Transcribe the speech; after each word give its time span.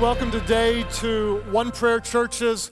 welcome 0.00 0.30
today 0.30 0.82
to 0.84 1.42
One 1.50 1.70
Prayer 1.70 2.00
Churches 2.00 2.70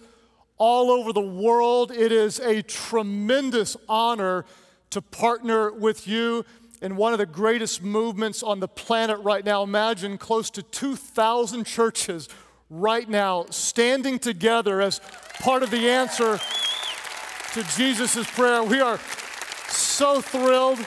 all 0.57 0.91
over 0.91 1.13
the 1.13 1.21
world. 1.21 1.93
It 1.93 2.11
is 2.11 2.41
a 2.41 2.63
tremendous 2.63 3.77
honor 3.87 4.47
to 4.89 5.03
partner 5.03 5.71
with 5.71 6.09
you 6.09 6.47
in 6.81 6.97
one 6.97 7.13
of 7.13 7.19
the 7.19 7.27
greatest 7.27 7.83
movements 7.83 8.43
on 8.43 8.61
the 8.61 8.67
planet 8.67 9.19
right 9.19 9.45
now. 9.45 9.63
Imagine 9.63 10.17
close 10.17 10.49
to 10.49 10.63
2,000 10.63 11.67
churches 11.67 12.31
right 12.71 13.07
now 13.07 13.45
standing 13.51 14.19
together 14.19 14.81
as 14.81 14.99
part 15.41 15.63
of 15.63 15.71
the 15.71 15.87
answer 15.87 16.41
to 17.53 17.63
Jesus' 17.77 18.27
prayer. 18.31 18.63
We 18.63 18.81
are 18.81 18.99
so 19.69 20.23
thrilled 20.23 20.79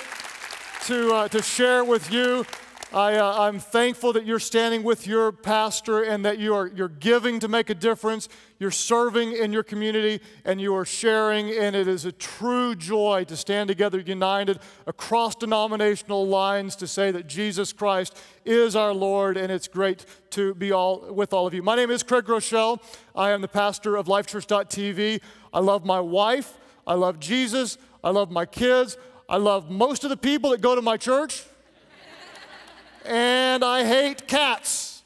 to, 0.85 1.13
uh, 1.13 1.27
to 1.27 1.43
share 1.43 1.83
with 1.83 2.11
you 2.11 2.45
I, 2.93 3.15
uh, 3.15 3.47
I'm 3.47 3.59
thankful 3.59 4.11
that 4.13 4.25
you're 4.25 4.37
standing 4.37 4.83
with 4.83 5.07
your 5.07 5.31
pastor 5.31 6.03
and 6.03 6.25
that 6.25 6.39
you 6.39 6.53
are, 6.53 6.67
you're 6.67 6.89
giving 6.89 7.39
to 7.39 7.47
make 7.47 7.69
a 7.69 7.73
difference. 7.73 8.27
You're 8.59 8.69
serving 8.69 9.31
in 9.31 9.53
your 9.53 9.63
community 9.63 10.21
and 10.43 10.59
you 10.59 10.75
are 10.75 10.83
sharing, 10.83 11.51
and 11.51 11.73
it 11.73 11.87
is 11.87 12.03
a 12.03 12.11
true 12.11 12.75
joy 12.75 13.23
to 13.29 13.37
stand 13.37 13.69
together 13.69 14.01
united 14.01 14.59
across 14.87 15.35
denominational 15.35 16.27
lines 16.27 16.75
to 16.77 16.87
say 16.87 17.11
that 17.11 17.27
Jesus 17.27 17.71
Christ 17.71 18.17
is 18.43 18.75
our 18.75 18.93
Lord, 18.93 19.37
and 19.37 19.49
it's 19.49 19.69
great 19.69 20.05
to 20.31 20.53
be 20.55 20.73
all 20.73 21.13
with 21.13 21.31
all 21.31 21.47
of 21.47 21.53
you. 21.53 21.63
My 21.63 21.77
name 21.77 21.91
is 21.91 22.03
Craig 22.03 22.25
Groeschel. 22.25 22.81
I 23.15 23.31
am 23.31 23.39
the 23.39 23.47
pastor 23.47 23.95
of 23.95 24.07
LifeChurch.tv. 24.07 25.21
I 25.53 25.59
love 25.59 25.85
my 25.85 26.01
wife. 26.01 26.57
I 26.85 26.95
love 26.95 27.21
Jesus. 27.21 27.77
I 28.03 28.09
love 28.09 28.31
my 28.31 28.45
kids. 28.45 28.97
I 29.29 29.37
love 29.37 29.71
most 29.71 30.03
of 30.03 30.09
the 30.09 30.17
people 30.17 30.49
that 30.49 30.59
go 30.59 30.75
to 30.75 30.81
my 30.81 30.97
church 30.97 31.45
and 33.05 33.63
I 33.63 33.85
hate 33.85 34.27
cats. 34.27 35.03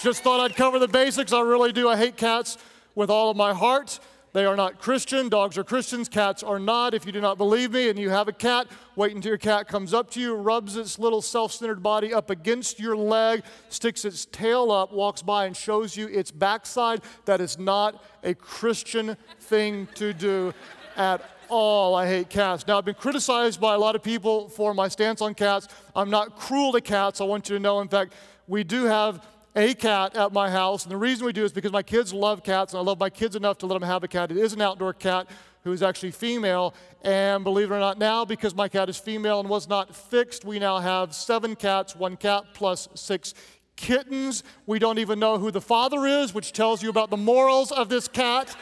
Just 0.00 0.22
thought 0.22 0.40
I'd 0.40 0.54
cover 0.54 0.78
the 0.78 0.88
basics. 0.88 1.32
I 1.32 1.40
really 1.40 1.72
do. 1.72 1.88
I 1.88 1.96
hate 1.96 2.16
cats 2.16 2.56
with 2.94 3.10
all 3.10 3.30
of 3.30 3.36
my 3.36 3.52
heart. 3.52 3.98
They 4.32 4.44
are 4.44 4.56
not 4.56 4.78
Christian. 4.78 5.28
Dogs 5.28 5.56
are 5.58 5.64
Christians. 5.64 6.08
Cats 6.08 6.42
are 6.42 6.58
not. 6.58 6.94
If 6.94 7.06
you 7.06 7.12
do 7.12 7.20
not 7.20 7.38
believe 7.38 7.72
me 7.72 7.88
and 7.88 7.98
you 7.98 8.10
have 8.10 8.28
a 8.28 8.32
cat, 8.32 8.68
wait 8.94 9.14
until 9.14 9.30
your 9.30 9.38
cat 9.38 9.66
comes 9.68 9.94
up 9.94 10.10
to 10.12 10.20
you, 10.20 10.34
rubs 10.34 10.76
its 10.76 10.98
little 10.98 11.22
self 11.22 11.52
centered 11.52 11.82
body 11.82 12.12
up 12.12 12.30
against 12.30 12.78
your 12.78 12.96
leg, 12.96 13.42
sticks 13.70 14.04
its 14.04 14.26
tail 14.26 14.70
up, 14.70 14.92
walks 14.92 15.22
by, 15.22 15.46
and 15.46 15.56
shows 15.56 15.96
you 15.96 16.06
its 16.08 16.30
backside. 16.30 17.00
That 17.24 17.40
is 17.40 17.58
not 17.58 18.04
a 18.22 18.34
Christian 18.34 19.16
thing 19.40 19.88
to 19.94 20.12
do 20.12 20.52
at 20.96 21.22
all. 21.48 21.94
I 21.94 22.06
hate 22.06 22.28
cats. 22.28 22.66
Now, 22.66 22.78
I've 22.78 22.84
been 22.84 22.94
criticized 22.94 23.60
by 23.60 23.74
a 23.74 23.78
lot 23.78 23.96
of 23.96 24.02
people 24.02 24.48
for 24.48 24.74
my 24.74 24.88
stance 24.88 25.20
on 25.20 25.34
cats. 25.34 25.68
I'm 25.94 26.10
not 26.10 26.36
cruel 26.36 26.72
to 26.72 26.80
cats. 26.80 27.20
I 27.20 27.24
want 27.24 27.48
you 27.48 27.56
to 27.56 27.60
know, 27.60 27.80
in 27.80 27.88
fact, 27.88 28.14
we 28.46 28.64
do 28.64 28.84
have 28.84 29.26
a 29.56 29.74
cat 29.74 30.16
at 30.16 30.32
my 30.32 30.50
house. 30.50 30.84
And 30.84 30.92
the 30.92 30.96
reason 30.96 31.26
we 31.26 31.32
do 31.32 31.44
is 31.44 31.52
because 31.52 31.72
my 31.72 31.82
kids 31.82 32.12
love 32.12 32.44
cats, 32.44 32.72
and 32.72 32.80
I 32.80 32.82
love 32.82 33.00
my 33.00 33.10
kids 33.10 33.36
enough 33.36 33.58
to 33.58 33.66
let 33.66 33.80
them 33.80 33.88
have 33.88 34.04
a 34.04 34.08
cat. 34.08 34.30
It 34.30 34.36
is 34.36 34.52
an 34.52 34.60
outdoor 34.60 34.92
cat 34.92 35.28
who 35.64 35.72
is 35.72 35.82
actually 35.82 36.12
female. 36.12 36.74
And 37.02 37.44
believe 37.44 37.70
it 37.70 37.74
or 37.74 37.80
not, 37.80 37.98
now 37.98 38.24
because 38.24 38.54
my 38.54 38.68
cat 38.68 38.88
is 38.88 38.96
female 38.96 39.40
and 39.40 39.48
was 39.48 39.68
not 39.68 39.94
fixed, 39.94 40.44
we 40.44 40.58
now 40.58 40.78
have 40.78 41.14
seven 41.14 41.56
cats, 41.56 41.96
one 41.96 42.16
cat 42.16 42.44
plus 42.54 42.88
six 42.94 43.34
kittens. 43.76 44.44
We 44.66 44.78
don't 44.78 44.98
even 44.98 45.18
know 45.18 45.38
who 45.38 45.50
the 45.50 45.60
father 45.60 46.06
is, 46.06 46.34
which 46.34 46.52
tells 46.52 46.82
you 46.82 46.90
about 46.90 47.10
the 47.10 47.16
morals 47.16 47.70
of 47.70 47.88
this 47.88 48.08
cat. 48.08 48.54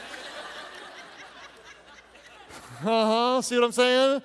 Uh 2.83 3.35
huh. 3.35 3.41
See 3.41 3.55
what 3.55 3.65
I'm 3.65 3.71
saying? 3.71 4.21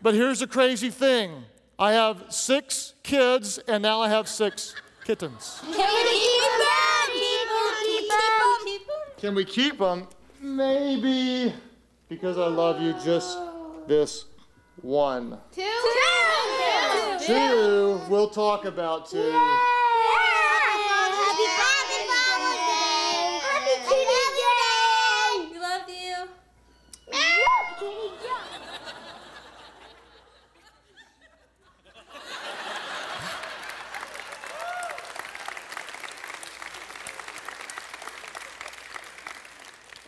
But 0.00 0.14
here's 0.14 0.40
the 0.40 0.46
crazy 0.46 0.90
thing 0.90 1.44
I 1.78 1.92
have 1.92 2.24
six 2.30 2.94
kids, 3.02 3.58
and 3.66 3.82
now 3.82 4.00
I 4.00 4.08
have 4.08 4.28
six 4.28 4.74
kittens. 5.04 5.60
Can 5.62 5.74
we 5.74 5.74
keep 6.14 6.50
them? 6.58 7.10
Keep 7.12 7.48
them? 7.48 8.56
Keep 8.64 8.86
them? 8.86 8.96
Can 9.18 9.34
we 9.34 9.44
keep 9.44 9.78
them? 9.78 10.06
Maybe. 10.40 11.52
Because 12.08 12.38
I 12.38 12.46
love 12.46 12.80
you 12.80 12.94
just 13.04 13.38
this 13.88 14.26
one. 14.80 15.38
Two? 15.52 15.62
Two. 15.62 17.26
Two. 17.26 18.00
We'll 18.08 18.28
talk 18.28 18.64
about 18.64 19.08
two. 19.10 19.32
Happy 21.32 22.00
Father's 22.10 22.62
Day! 22.68 23.38
Happy 23.42 23.74
Kitty 23.88 24.06
Day! 24.52 25.50
We 25.52 25.58
love 25.58 25.88
you. 25.88 26.28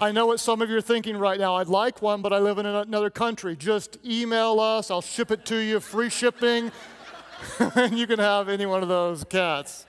I 0.04 0.12
know 0.12 0.26
what 0.26 0.38
some 0.38 0.60
of 0.60 0.68
you 0.68 0.76
are 0.76 0.82
thinking 0.82 1.16
right 1.16 1.40
now. 1.40 1.54
I'd 1.54 1.68
like 1.68 2.02
one, 2.02 2.20
but 2.20 2.30
I 2.30 2.38
live 2.38 2.58
in 2.58 2.66
another 2.66 3.08
country. 3.08 3.56
Just 3.56 3.96
email 4.04 4.60
us, 4.60 4.90
I'll 4.90 5.00
ship 5.00 5.30
it 5.30 5.46
to 5.46 5.56
you, 5.56 5.80
free 5.80 6.10
shipping, 6.10 6.70
and 7.74 7.98
you 7.98 8.06
can 8.06 8.18
have 8.18 8.50
any 8.50 8.66
one 8.66 8.82
of 8.82 8.90
those 8.90 9.24
cats. 9.24 9.86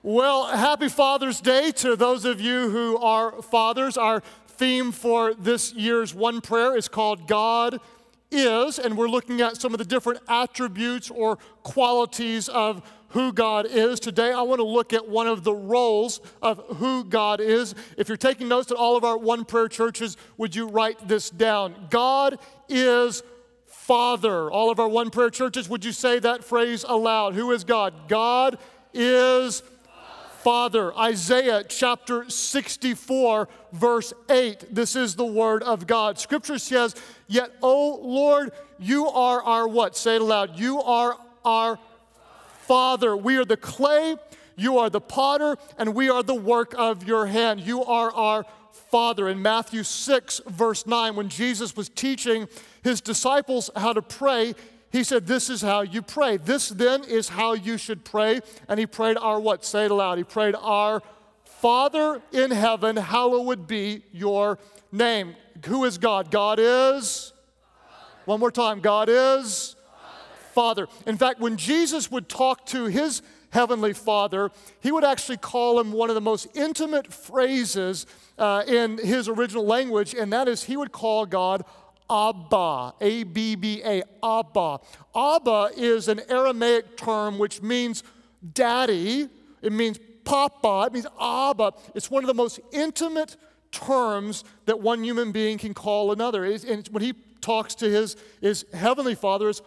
Well, 0.00 0.46
happy 0.46 0.88
Father's 0.88 1.40
Day 1.40 1.72
to 1.72 1.96
those 1.96 2.24
of 2.24 2.40
you 2.40 2.70
who 2.70 2.96
are 2.98 3.42
fathers. 3.42 3.96
Our 3.96 4.22
theme 4.46 4.92
for 4.92 5.34
this 5.34 5.72
year's 5.72 6.14
One 6.14 6.40
Prayer 6.40 6.76
is 6.76 6.86
called 6.86 7.26
God 7.26 7.80
is, 8.30 8.78
and 8.78 8.96
we're 8.96 9.08
looking 9.08 9.40
at 9.40 9.56
some 9.56 9.74
of 9.74 9.78
the 9.78 9.84
different 9.84 10.20
attributes 10.28 11.10
or 11.10 11.36
qualities 11.64 12.48
of 12.48 12.88
who 13.12 13.32
God 13.32 13.66
is. 13.66 14.00
Today, 14.00 14.32
I 14.32 14.42
want 14.42 14.58
to 14.58 14.66
look 14.66 14.92
at 14.92 15.08
one 15.08 15.26
of 15.26 15.44
the 15.44 15.52
roles 15.52 16.20
of 16.40 16.58
who 16.76 17.04
God 17.04 17.40
is. 17.40 17.74
If 17.96 18.08
you're 18.08 18.16
taking 18.16 18.48
notes 18.48 18.70
at 18.70 18.76
all 18.76 18.96
of 18.96 19.04
our 19.04 19.18
One 19.18 19.44
Prayer 19.44 19.68
churches, 19.68 20.16
would 20.36 20.54
you 20.54 20.68
write 20.68 21.08
this 21.08 21.30
down? 21.30 21.88
God 21.90 22.38
is 22.68 23.22
Father. 23.66 24.50
All 24.50 24.70
of 24.70 24.80
our 24.80 24.88
One 24.88 25.10
Prayer 25.10 25.30
churches, 25.30 25.68
would 25.68 25.84
you 25.84 25.92
say 25.92 26.18
that 26.20 26.42
phrase 26.42 26.84
aloud? 26.88 27.34
Who 27.34 27.52
is 27.52 27.64
God? 27.64 28.08
God 28.08 28.58
is 28.94 29.62
Father. 30.42 30.96
Isaiah 30.96 31.62
chapter 31.68 32.28
64, 32.28 33.48
verse 33.72 34.12
8. 34.30 34.74
This 34.74 34.96
is 34.96 35.16
the 35.16 35.26
word 35.26 35.62
of 35.62 35.86
God. 35.86 36.18
Scripture 36.18 36.58
says, 36.58 36.94
Yet, 37.28 37.52
O 37.62 38.00
Lord, 38.02 38.52
you 38.78 39.06
are 39.08 39.42
our 39.42 39.68
what? 39.68 39.96
Say 39.96 40.16
it 40.16 40.22
aloud. 40.22 40.58
You 40.58 40.82
are 40.82 41.16
our 41.44 41.78
Father. 42.62 43.16
We 43.16 43.36
are 43.36 43.44
the 43.44 43.56
clay, 43.56 44.16
you 44.56 44.78
are 44.78 44.90
the 44.90 45.00
potter, 45.00 45.56
and 45.78 45.94
we 45.94 46.08
are 46.08 46.22
the 46.22 46.34
work 46.34 46.74
of 46.76 47.04
your 47.04 47.26
hand. 47.26 47.60
You 47.60 47.84
are 47.84 48.10
our 48.12 48.46
Father. 48.90 49.28
In 49.28 49.42
Matthew 49.42 49.82
6, 49.82 50.42
verse 50.46 50.86
9, 50.86 51.16
when 51.16 51.28
Jesus 51.28 51.76
was 51.76 51.88
teaching 51.88 52.48
his 52.82 53.00
disciples 53.00 53.70
how 53.74 53.92
to 53.92 54.02
pray, 54.02 54.54
he 54.90 55.02
said, 55.02 55.26
This 55.26 55.48
is 55.48 55.62
how 55.62 55.80
you 55.80 56.02
pray. 56.02 56.36
This 56.36 56.68
then 56.68 57.04
is 57.04 57.30
how 57.30 57.54
you 57.54 57.78
should 57.78 58.04
pray. 58.04 58.40
And 58.68 58.78
he 58.78 58.86
prayed 58.86 59.16
our 59.16 59.40
what? 59.40 59.64
Say 59.64 59.86
it 59.86 59.90
aloud. 59.90 60.18
He 60.18 60.24
prayed, 60.24 60.54
Our 60.54 61.02
Father 61.44 62.20
in 62.32 62.50
heaven, 62.50 62.96
hallowed 62.96 63.66
be 63.66 64.02
your 64.12 64.58
name. 64.90 65.36
Who 65.66 65.84
is 65.84 65.96
God? 65.96 66.30
God 66.30 66.58
is. 66.60 67.32
One 68.24 68.40
more 68.40 68.50
time. 68.50 68.80
God 68.80 69.08
is. 69.08 69.76
Father. 70.52 70.86
In 71.06 71.16
fact, 71.16 71.40
when 71.40 71.56
Jesus 71.56 72.10
would 72.10 72.28
talk 72.28 72.66
to 72.66 72.86
his 72.86 73.22
heavenly 73.50 73.92
Father, 73.92 74.50
he 74.80 74.90
would 74.90 75.04
actually 75.04 75.36
call 75.36 75.78
him 75.78 75.92
one 75.92 76.08
of 76.08 76.14
the 76.14 76.20
most 76.20 76.48
intimate 76.54 77.12
phrases 77.12 78.06
uh, 78.38 78.64
in 78.66 78.98
his 78.98 79.28
original 79.28 79.66
language, 79.66 80.14
and 80.14 80.32
that 80.32 80.48
is 80.48 80.64
he 80.64 80.76
would 80.76 80.92
call 80.92 81.26
God 81.26 81.64
Abba, 82.10 82.94
A 83.00 83.24
B 83.24 83.54
B 83.54 83.82
A, 83.84 84.02
Abba. 84.22 84.80
Abba 85.14 85.70
is 85.76 86.08
an 86.08 86.20
Aramaic 86.28 86.96
term 86.96 87.38
which 87.38 87.62
means 87.62 88.02
daddy, 88.54 89.28
it 89.62 89.72
means 89.72 89.98
papa, 90.24 90.84
it 90.86 90.92
means 90.92 91.06
Abba. 91.20 91.72
It's 91.94 92.10
one 92.10 92.22
of 92.22 92.28
the 92.28 92.34
most 92.34 92.60
intimate 92.72 93.36
terms 93.70 94.44
that 94.66 94.80
one 94.80 95.02
human 95.02 95.32
being 95.32 95.58
can 95.58 95.74
call 95.74 96.12
another. 96.12 96.44
And 96.44 96.86
when 96.88 97.02
he 97.02 97.14
talks 97.40 97.74
to 97.76 97.88
his, 97.88 98.16
his 98.40 98.66
heavenly 98.72 99.14
father, 99.14 99.48
is 99.48 99.62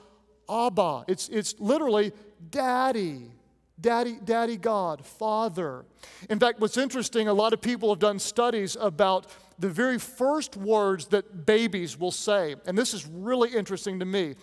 Abba. 0.49 1.05
It's, 1.07 1.29
it's 1.29 1.55
literally 1.59 2.11
daddy. 2.49 3.31
Daddy, 3.79 4.17
daddy 4.23 4.55
God, 4.55 5.05
Father. 5.05 5.85
In 6.29 6.39
fact, 6.39 6.61
what's 6.61 6.77
interesting, 6.77 7.27
a 7.27 7.33
lot 7.33 7.51
of 7.51 7.61
people 7.61 7.89
have 7.89 7.99
done 7.99 8.19
studies 8.19 8.77
about 8.79 9.27
the 9.59 9.69
very 9.69 9.99
first 9.99 10.55
words 10.55 11.07
that 11.07 11.45
babies 11.45 11.99
will 11.99 12.11
say. 12.11 12.55
And 12.65 12.77
this 12.77 12.93
is 12.93 13.05
really 13.05 13.53
interesting 13.53 13.99
to 13.99 14.05
me. 14.05 14.35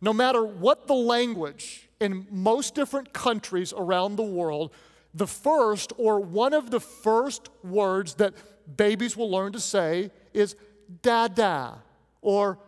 No 0.00 0.12
matter 0.12 0.44
what 0.44 0.88
the 0.88 0.94
language 0.94 1.88
in 2.00 2.26
most 2.30 2.74
different 2.74 3.12
countries 3.12 3.72
around 3.76 4.16
the 4.16 4.24
world, 4.24 4.72
the 5.14 5.26
first 5.26 5.92
or 5.96 6.20
one 6.20 6.52
of 6.54 6.70
the 6.70 6.80
first 6.80 7.48
words 7.62 8.14
that 8.14 8.34
babies 8.76 9.16
will 9.16 9.30
learn 9.30 9.52
to 9.52 9.60
say 9.60 10.10
is 10.32 10.56
dada 11.02 11.82
or 12.22 12.58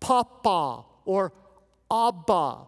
papa 0.00 0.84
or 1.04 1.32
Abba. 1.90 2.66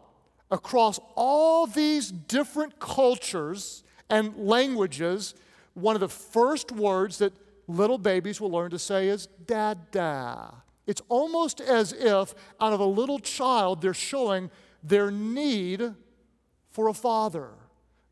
Across 0.50 1.00
all 1.14 1.66
these 1.66 2.10
different 2.10 2.78
cultures 2.78 3.84
and 4.10 4.36
languages, 4.36 5.34
one 5.74 5.96
of 5.96 6.00
the 6.00 6.08
first 6.08 6.70
words 6.72 7.18
that 7.18 7.32
little 7.66 7.98
babies 7.98 8.40
will 8.40 8.50
learn 8.50 8.70
to 8.70 8.78
say 8.78 9.08
is 9.08 9.28
dada. 9.46 10.62
It's 10.86 11.00
almost 11.08 11.60
as 11.60 11.92
if 11.92 12.34
out 12.60 12.72
of 12.72 12.80
a 12.80 12.84
little 12.84 13.18
child 13.18 13.80
they're 13.80 13.94
showing 13.94 14.50
their 14.82 15.10
need 15.10 15.94
for 16.70 16.88
a 16.88 16.94
father. 16.94 17.50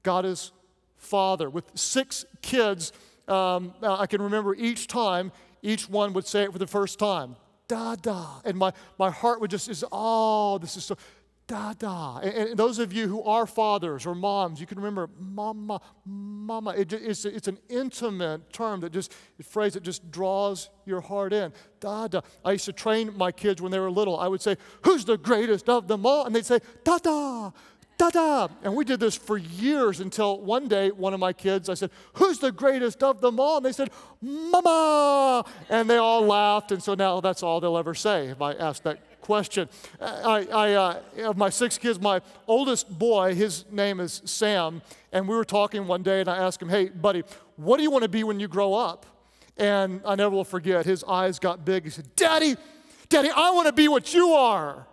God 0.02 0.24
is 0.24 0.52
father. 0.96 1.50
With 1.50 1.64
six 1.74 2.24
kids, 2.42 2.92
um, 3.28 3.74
I 3.82 4.06
can 4.06 4.22
remember 4.22 4.54
each 4.54 4.86
time, 4.86 5.32
each 5.62 5.88
one 5.88 6.12
would 6.12 6.26
say 6.26 6.44
it 6.44 6.52
for 6.52 6.58
the 6.58 6.66
first 6.66 6.98
time, 6.98 7.36
da 7.70 7.94
da. 7.94 8.40
And 8.44 8.58
my, 8.58 8.72
my 8.98 9.10
heart 9.10 9.40
would 9.40 9.50
just, 9.50 9.68
is, 9.68 9.84
oh, 9.92 10.58
this 10.58 10.76
is 10.76 10.84
so, 10.84 10.96
da 11.46 11.72
da. 11.74 12.18
And, 12.18 12.48
and 12.48 12.56
those 12.56 12.80
of 12.80 12.92
you 12.92 13.06
who 13.06 13.22
are 13.22 13.46
fathers 13.46 14.06
or 14.06 14.14
moms, 14.16 14.60
you 14.60 14.66
can 14.66 14.76
remember 14.76 15.08
mama, 15.20 15.80
mama. 16.04 16.70
It, 16.76 16.92
it's, 16.92 17.24
it's 17.24 17.46
an 17.46 17.58
intimate 17.68 18.52
term 18.52 18.80
that 18.80 18.92
just, 18.92 19.14
a 19.38 19.44
phrase 19.44 19.74
that 19.74 19.84
just 19.84 20.10
draws 20.10 20.68
your 20.84 21.00
heart 21.00 21.32
in. 21.32 21.52
Da 21.78 22.08
da. 22.08 22.22
I 22.44 22.52
used 22.52 22.64
to 22.64 22.72
train 22.72 23.16
my 23.16 23.30
kids 23.30 23.62
when 23.62 23.70
they 23.70 23.78
were 23.78 23.90
little. 23.90 24.18
I 24.18 24.26
would 24.26 24.42
say, 24.42 24.56
who's 24.82 25.04
the 25.04 25.16
greatest 25.16 25.68
of 25.68 25.86
them 25.86 26.04
all? 26.04 26.26
And 26.26 26.34
they'd 26.34 26.44
say, 26.44 26.58
da 26.82 26.98
da 26.98 27.52
da 28.00 28.08
da. 28.08 28.48
And 28.62 28.74
we 28.74 28.84
did 28.84 28.98
this 28.98 29.14
for 29.14 29.36
years 29.36 30.00
until 30.00 30.40
one 30.40 30.68
day, 30.68 30.90
one 30.90 31.12
of 31.12 31.20
my 31.20 31.34
kids, 31.34 31.68
I 31.68 31.74
said, 31.74 31.90
Who's 32.14 32.38
the 32.38 32.50
greatest 32.50 33.02
of 33.02 33.20
them 33.20 33.38
all? 33.38 33.58
And 33.58 33.66
they 33.66 33.72
said, 33.72 33.90
Mama. 34.22 35.44
And 35.68 35.88
they 35.88 35.98
all 35.98 36.22
laughed. 36.22 36.72
And 36.72 36.82
so 36.82 36.94
now 36.94 37.20
that's 37.20 37.42
all 37.42 37.60
they'll 37.60 37.76
ever 37.76 37.94
say 37.94 38.28
if 38.28 38.40
I 38.40 38.52
ask 38.54 38.82
that 38.84 39.20
question. 39.20 39.68
I, 40.00 40.46
I 40.50 40.72
uh, 40.72 41.00
of 41.24 41.36
my 41.36 41.50
six 41.50 41.76
kids, 41.76 42.00
my 42.00 42.22
oldest 42.46 42.98
boy, 42.98 43.34
his 43.34 43.66
name 43.70 44.00
is 44.00 44.22
Sam. 44.24 44.80
And 45.12 45.28
we 45.28 45.36
were 45.36 45.44
talking 45.44 45.86
one 45.86 46.02
day, 46.02 46.20
and 46.20 46.28
I 46.28 46.38
asked 46.38 46.62
him, 46.62 46.70
Hey, 46.70 46.88
buddy, 46.88 47.22
what 47.56 47.76
do 47.76 47.82
you 47.82 47.90
want 47.90 48.04
to 48.04 48.08
be 48.08 48.24
when 48.24 48.40
you 48.40 48.48
grow 48.48 48.72
up? 48.72 49.04
And 49.58 50.00
I 50.06 50.14
never 50.14 50.34
will 50.34 50.44
forget, 50.44 50.86
his 50.86 51.04
eyes 51.04 51.38
got 51.38 51.66
big. 51.66 51.84
He 51.84 51.90
said, 51.90 52.06
Daddy, 52.16 52.56
Daddy, 53.10 53.28
I 53.28 53.50
want 53.50 53.66
to 53.66 53.74
be 53.74 53.88
what 53.88 54.14
you 54.14 54.32
are. 54.32 54.86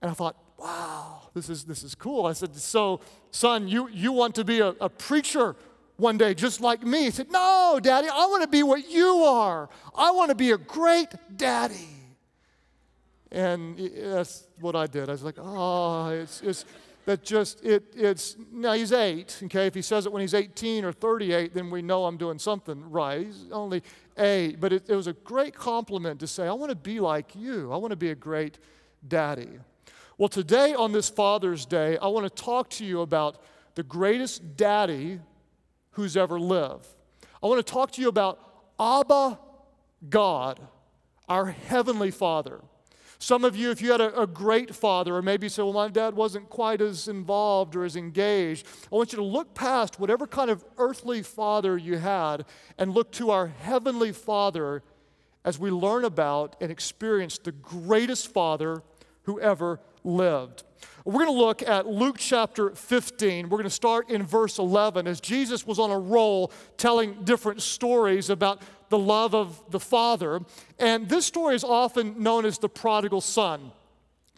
And 0.00 0.10
I 0.10 0.14
thought, 0.14 0.36
wow 0.58 1.21
this 1.34 1.48
is, 1.48 1.64
this 1.64 1.82
is 1.82 1.94
cool. 1.94 2.26
I 2.26 2.32
said, 2.32 2.54
So, 2.54 3.00
son, 3.30 3.68
you, 3.68 3.88
you 3.88 4.12
want 4.12 4.34
to 4.36 4.44
be 4.44 4.60
a, 4.60 4.68
a 4.80 4.88
preacher 4.88 5.56
one 5.96 6.18
day 6.18 6.34
just 6.34 6.60
like 6.60 6.82
me? 6.82 7.04
He 7.04 7.10
said, 7.10 7.30
No, 7.30 7.78
daddy, 7.82 8.08
I 8.08 8.26
want 8.26 8.42
to 8.42 8.48
be 8.48 8.62
what 8.62 8.90
you 8.90 9.24
are. 9.24 9.68
I 9.94 10.10
want 10.10 10.30
to 10.30 10.34
be 10.34 10.50
a 10.50 10.58
great 10.58 11.08
daddy. 11.36 11.88
And 13.30 13.78
that's 13.78 14.46
what 14.60 14.76
I 14.76 14.86
did. 14.86 15.08
I 15.08 15.12
was 15.12 15.22
like, 15.22 15.36
Oh, 15.38 16.08
it's, 16.10 16.42
it's 16.42 16.64
that 17.04 17.24
just, 17.24 17.64
it, 17.64 17.82
it's, 17.96 18.36
now 18.52 18.74
he's 18.74 18.92
eight, 18.92 19.40
okay? 19.44 19.66
If 19.66 19.74
he 19.74 19.82
says 19.82 20.06
it 20.06 20.12
when 20.12 20.20
he's 20.20 20.34
18 20.34 20.84
or 20.84 20.92
38, 20.92 21.52
then 21.52 21.68
we 21.68 21.82
know 21.82 22.04
I'm 22.04 22.16
doing 22.16 22.38
something 22.38 22.88
right. 22.90 23.26
He's 23.26 23.46
only 23.50 23.82
eight. 24.18 24.60
But 24.60 24.72
it, 24.72 24.88
it 24.88 24.94
was 24.94 25.08
a 25.08 25.12
great 25.12 25.54
compliment 25.54 26.20
to 26.20 26.26
say, 26.26 26.46
I 26.46 26.52
want 26.52 26.70
to 26.70 26.76
be 26.76 27.00
like 27.00 27.34
you. 27.34 27.72
I 27.72 27.76
want 27.76 27.90
to 27.90 27.96
be 27.96 28.10
a 28.10 28.14
great 28.14 28.58
daddy. 29.06 29.48
Well, 30.22 30.28
today 30.28 30.72
on 30.72 30.92
this 30.92 31.08
Father's 31.08 31.66
Day, 31.66 31.98
I 31.98 32.06
want 32.06 32.24
to 32.26 32.42
talk 32.44 32.70
to 32.70 32.84
you 32.84 33.00
about 33.00 33.42
the 33.74 33.82
greatest 33.82 34.56
daddy 34.56 35.18
who's 35.94 36.16
ever 36.16 36.38
lived. 36.38 36.86
I 37.42 37.48
want 37.48 37.66
to 37.66 37.72
talk 37.72 37.90
to 37.90 38.00
you 38.00 38.06
about 38.06 38.38
Abba 38.78 39.40
God, 40.08 40.60
our 41.28 41.46
Heavenly 41.46 42.12
Father. 42.12 42.60
Some 43.18 43.44
of 43.44 43.56
you, 43.56 43.72
if 43.72 43.82
you 43.82 43.90
had 43.90 44.00
a, 44.00 44.20
a, 44.20 44.28
great 44.28 44.76
father, 44.76 45.16
or 45.16 45.22
maybe 45.22 45.46
you 45.46 45.50
say, 45.50 45.64
well, 45.64 45.72
my 45.72 45.88
dad 45.88 46.14
wasn't 46.14 46.48
quite 46.48 46.80
as 46.80 47.08
involved 47.08 47.74
or 47.74 47.82
as 47.82 47.96
engaged, 47.96 48.64
I 48.92 48.94
want 48.94 49.12
you 49.12 49.16
to 49.16 49.24
look 49.24 49.54
past 49.54 49.98
whatever 49.98 50.28
kind 50.28 50.52
of 50.52 50.64
earthly 50.78 51.24
father 51.24 51.76
you 51.76 51.98
had 51.98 52.44
and 52.78 52.94
look 52.94 53.10
to 53.14 53.32
our 53.32 53.48
Heavenly 53.48 54.12
Father 54.12 54.84
as 55.44 55.58
we 55.58 55.72
learn 55.72 56.04
about 56.04 56.54
and 56.60 56.70
experience 56.70 57.38
the 57.38 57.50
greatest 57.50 58.32
father 58.32 58.84
who 59.24 59.40
ever 59.40 59.80
lived. 60.04 60.64
We're 61.04 61.24
going 61.24 61.36
to 61.36 61.44
look 61.44 61.62
at 61.62 61.86
Luke 61.86 62.16
chapter 62.18 62.70
15. 62.70 63.48
We're 63.48 63.58
going 63.58 63.64
to 63.64 63.70
start 63.70 64.08
in 64.10 64.22
verse 64.22 64.58
11 64.58 65.06
as 65.08 65.20
Jesus 65.20 65.66
was 65.66 65.78
on 65.78 65.90
a 65.90 65.98
roll 65.98 66.52
telling 66.76 67.24
different 67.24 67.60
stories 67.60 68.30
about 68.30 68.62
the 68.88 68.98
love 68.98 69.34
of 69.34 69.60
the 69.70 69.80
Father. 69.80 70.40
And 70.78 71.08
this 71.08 71.26
story 71.26 71.56
is 71.56 71.64
often 71.64 72.22
known 72.22 72.44
as 72.44 72.58
the 72.58 72.68
prodigal 72.68 73.20
son. 73.20 73.72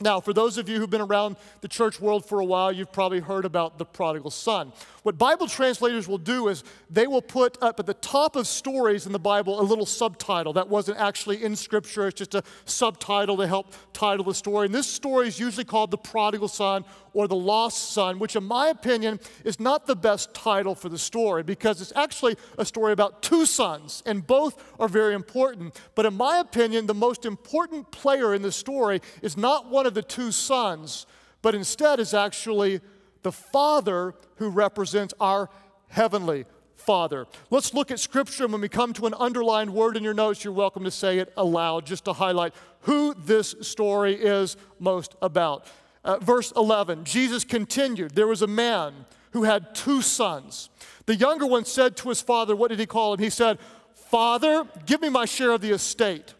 Now, 0.00 0.18
for 0.18 0.32
those 0.32 0.58
of 0.58 0.68
you 0.68 0.80
who've 0.80 0.90
been 0.90 1.00
around 1.00 1.36
the 1.60 1.68
church 1.68 2.00
world 2.00 2.26
for 2.26 2.40
a 2.40 2.44
while, 2.44 2.72
you've 2.72 2.90
probably 2.90 3.20
heard 3.20 3.44
about 3.44 3.78
the 3.78 3.84
prodigal 3.84 4.32
son. 4.32 4.72
What 5.04 5.18
Bible 5.18 5.46
translators 5.46 6.08
will 6.08 6.18
do 6.18 6.48
is 6.48 6.64
they 6.90 7.06
will 7.06 7.22
put 7.22 7.56
up 7.62 7.78
at 7.78 7.86
the 7.86 7.94
top 7.94 8.34
of 8.34 8.48
stories 8.48 9.06
in 9.06 9.12
the 9.12 9.20
Bible 9.20 9.60
a 9.60 9.62
little 9.62 9.86
subtitle 9.86 10.52
that 10.54 10.68
wasn't 10.68 10.98
actually 10.98 11.44
in 11.44 11.54
Scripture, 11.54 12.08
it's 12.08 12.18
just 12.18 12.34
a 12.34 12.42
subtitle 12.64 13.36
to 13.36 13.46
help 13.46 13.72
title 13.92 14.24
the 14.24 14.34
story. 14.34 14.66
And 14.66 14.74
this 14.74 14.88
story 14.88 15.28
is 15.28 15.38
usually 15.38 15.64
called 15.64 15.92
the 15.92 15.98
prodigal 15.98 16.48
son 16.48 16.84
or 17.12 17.28
the 17.28 17.36
lost 17.36 17.92
son, 17.92 18.18
which, 18.18 18.34
in 18.34 18.42
my 18.42 18.68
opinion, 18.68 19.20
is 19.44 19.60
not 19.60 19.86
the 19.86 19.94
best 19.94 20.34
title 20.34 20.74
for 20.74 20.88
the 20.88 20.98
story 20.98 21.44
because 21.44 21.80
it's 21.80 21.92
actually 21.94 22.36
a 22.58 22.64
story 22.64 22.92
about 22.92 23.22
two 23.22 23.46
sons, 23.46 24.02
and 24.04 24.26
both 24.26 24.60
are 24.80 24.88
very 24.88 25.14
important. 25.14 25.80
But 25.94 26.06
in 26.06 26.14
my 26.14 26.38
opinion, 26.38 26.86
the 26.86 26.94
most 26.94 27.24
important 27.24 27.92
player 27.92 28.34
in 28.34 28.42
the 28.42 28.50
story 28.50 29.00
is 29.22 29.36
not 29.36 29.70
one 29.70 29.83
of 29.86 29.94
the 29.94 30.02
two 30.02 30.32
sons, 30.32 31.06
but 31.42 31.54
instead 31.54 32.00
is 32.00 32.14
actually 32.14 32.80
the 33.22 33.32
father 33.32 34.14
who 34.36 34.48
represents 34.48 35.14
our 35.20 35.50
heavenly 35.88 36.44
Father. 36.76 37.26
Let's 37.50 37.72
look 37.72 37.90
at 37.90 37.98
Scripture. 37.98 38.44
And 38.44 38.52
when 38.52 38.60
we 38.60 38.68
come 38.68 38.92
to 38.94 39.06
an 39.06 39.14
underlined 39.14 39.72
word 39.72 39.96
in 39.96 40.04
your 40.04 40.14
notes, 40.14 40.44
you're 40.44 40.52
welcome 40.52 40.84
to 40.84 40.90
say 40.90 41.18
it 41.18 41.32
aloud 41.36 41.86
just 41.86 42.04
to 42.04 42.12
highlight 42.12 42.54
who 42.80 43.14
this 43.14 43.54
story 43.62 44.14
is 44.14 44.56
most 44.78 45.14
about. 45.22 45.66
Uh, 46.04 46.18
verse 46.18 46.52
11 46.54 47.04
Jesus 47.04 47.44
continued, 47.44 48.14
There 48.14 48.26
was 48.26 48.42
a 48.42 48.46
man 48.46 49.06
who 49.30 49.44
had 49.44 49.74
two 49.74 50.02
sons. 50.02 50.68
The 51.06 51.16
younger 51.16 51.46
one 51.46 51.64
said 51.64 51.96
to 51.98 52.10
his 52.10 52.20
father, 52.20 52.54
What 52.54 52.68
did 52.68 52.78
he 52.78 52.86
call 52.86 53.14
him? 53.14 53.20
He 53.20 53.30
said, 53.30 53.58
Father, 53.94 54.66
give 54.84 55.00
me 55.00 55.08
my 55.08 55.24
share 55.24 55.52
of 55.52 55.60
the 55.62 55.72
estate. 55.72 56.34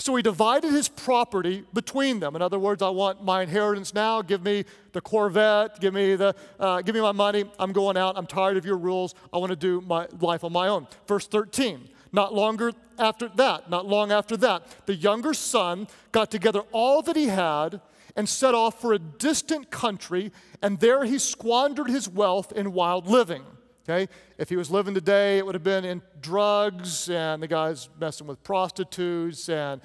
So 0.00 0.16
he 0.16 0.22
divided 0.22 0.72
his 0.72 0.88
property 0.88 1.62
between 1.74 2.20
them. 2.20 2.34
In 2.34 2.40
other 2.40 2.58
words, 2.58 2.80
I 2.80 2.88
want 2.88 3.22
my 3.22 3.42
inheritance 3.42 3.92
now. 3.92 4.22
Give 4.22 4.42
me 4.42 4.64
the 4.92 5.00
Corvette. 5.02 5.78
Give 5.78 5.92
me, 5.92 6.16
the, 6.16 6.34
uh, 6.58 6.80
give 6.80 6.94
me 6.94 7.02
my 7.02 7.12
money. 7.12 7.44
I'm 7.58 7.72
going 7.72 7.98
out. 7.98 8.16
I'm 8.16 8.26
tired 8.26 8.56
of 8.56 8.64
your 8.64 8.78
rules. 8.78 9.14
I 9.30 9.36
want 9.36 9.50
to 9.50 9.56
do 9.56 9.82
my 9.82 10.08
life 10.18 10.42
on 10.42 10.52
my 10.52 10.68
own. 10.68 10.86
Verse 11.06 11.26
13. 11.26 11.86
Not 12.12 12.34
longer 12.34 12.72
after 12.98 13.28
that, 13.36 13.68
not 13.68 13.86
long 13.86 14.10
after 14.10 14.36
that, 14.38 14.64
the 14.86 14.94
younger 14.94 15.32
son 15.34 15.86
got 16.12 16.30
together 16.30 16.62
all 16.72 17.02
that 17.02 17.14
he 17.14 17.26
had 17.26 17.80
and 18.16 18.28
set 18.28 18.54
off 18.54 18.80
for 18.80 18.92
a 18.92 18.98
distant 18.98 19.70
country, 19.70 20.32
and 20.60 20.80
there 20.80 21.04
he 21.04 21.18
squandered 21.18 21.88
his 21.88 22.08
wealth 22.08 22.52
in 22.52 22.72
wild 22.72 23.06
living. 23.06 23.44
Okay? 23.90 24.12
If 24.38 24.48
he 24.48 24.56
was 24.56 24.70
living 24.70 24.94
today, 24.94 25.38
it 25.38 25.46
would 25.46 25.54
have 25.54 25.64
been 25.64 25.84
in 25.84 26.00
drugs, 26.20 27.10
and 27.10 27.42
the 27.42 27.48
guy's 27.48 27.88
messing 27.98 28.26
with 28.26 28.42
prostitutes 28.44 29.48
and, 29.48 29.80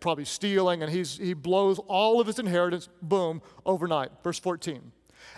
probably 0.00 0.24
stealing, 0.24 0.82
and 0.82 0.92
he's, 0.92 1.16
he 1.16 1.34
blows 1.34 1.78
all 1.86 2.20
of 2.20 2.26
his 2.26 2.38
inheritance, 2.38 2.88
boom, 3.00 3.40
overnight. 3.64 4.10
Verse 4.22 4.38
14. 4.38 4.92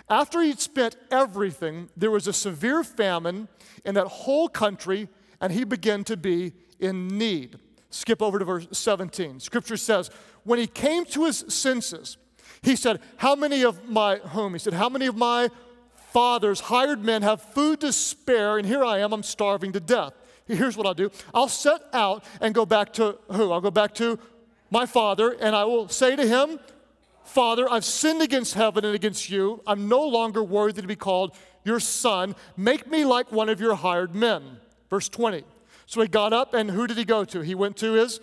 After 0.09 0.41
he'd 0.41 0.59
spent 0.59 0.97
everything, 1.09 1.89
there 1.95 2.11
was 2.11 2.27
a 2.27 2.33
severe 2.33 2.83
famine 2.83 3.47
in 3.85 3.95
that 3.95 4.07
whole 4.07 4.49
country, 4.49 5.07
and 5.39 5.53
he 5.53 5.63
began 5.63 6.03
to 6.05 6.17
be 6.17 6.53
in 6.79 7.07
need. 7.07 7.59
Skip 7.91 8.21
over 8.21 8.39
to 8.39 8.45
verse 8.45 8.67
17. 8.71 9.39
Scripture 9.39 9.77
says, 9.77 10.09
When 10.43 10.59
he 10.59 10.67
came 10.67 11.05
to 11.05 11.25
his 11.25 11.45
senses, 11.47 12.17
he 12.61 12.75
said, 12.75 12.99
How 13.17 13.35
many 13.35 13.63
of 13.63 13.87
my 13.89 14.17
whom? 14.17 14.53
He 14.53 14.59
said, 14.59 14.73
How 14.73 14.89
many 14.89 15.05
of 15.05 15.15
my 15.15 15.49
fathers, 16.11 16.59
hired 16.61 17.03
men, 17.03 17.21
have 17.21 17.41
food 17.41 17.81
to 17.81 17.91
spare, 17.91 18.57
and 18.57 18.67
here 18.67 18.83
I 18.83 18.99
am, 18.99 19.13
I'm 19.13 19.23
starving 19.23 19.71
to 19.73 19.79
death. 19.79 20.13
Here's 20.47 20.75
what 20.75 20.85
I'll 20.85 20.93
do 20.93 21.11
I'll 21.33 21.47
set 21.47 21.81
out 21.93 22.25
and 22.39 22.53
go 22.53 22.65
back 22.65 22.93
to 22.93 23.17
who? 23.31 23.51
I'll 23.51 23.61
go 23.61 23.71
back 23.71 23.93
to 23.95 24.19
my 24.69 24.85
father, 24.85 25.31
and 25.39 25.55
I 25.55 25.63
will 25.65 25.87
say 25.87 26.15
to 26.15 26.25
him, 26.25 26.59
Father, 27.23 27.69
I've 27.69 27.85
sinned 27.85 28.21
against 28.21 28.55
heaven 28.55 28.83
and 28.83 28.95
against 28.95 29.29
you. 29.29 29.61
I'm 29.65 29.87
no 29.87 30.05
longer 30.05 30.43
worthy 30.43 30.81
to 30.81 30.87
be 30.87 30.95
called 30.95 31.33
your 31.63 31.79
son. 31.79 32.35
Make 32.57 32.87
me 32.87 33.05
like 33.05 33.31
one 33.31 33.47
of 33.47 33.61
your 33.61 33.75
hired 33.75 34.15
men. 34.15 34.57
Verse 34.89 35.07
20. 35.07 35.43
So 35.85 36.01
he 36.01 36.07
got 36.07 36.33
up, 36.33 36.53
and 36.53 36.71
who 36.71 36.87
did 36.87 36.97
he 36.97 37.05
go 37.05 37.23
to? 37.25 37.41
He 37.41 37.55
went 37.55 37.77
to 37.77 37.93
his 37.93 38.19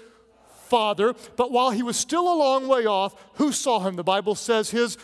father. 0.66 1.14
But 1.36 1.52
while 1.52 1.70
he 1.70 1.82
was 1.82 1.96
still 1.96 2.30
a 2.30 2.36
long 2.36 2.68
way 2.68 2.86
off, 2.86 3.14
who 3.34 3.52
saw 3.52 3.80
him? 3.80 3.96
The 3.96 4.04
Bible 4.04 4.34
says 4.34 4.70
his 4.70 4.98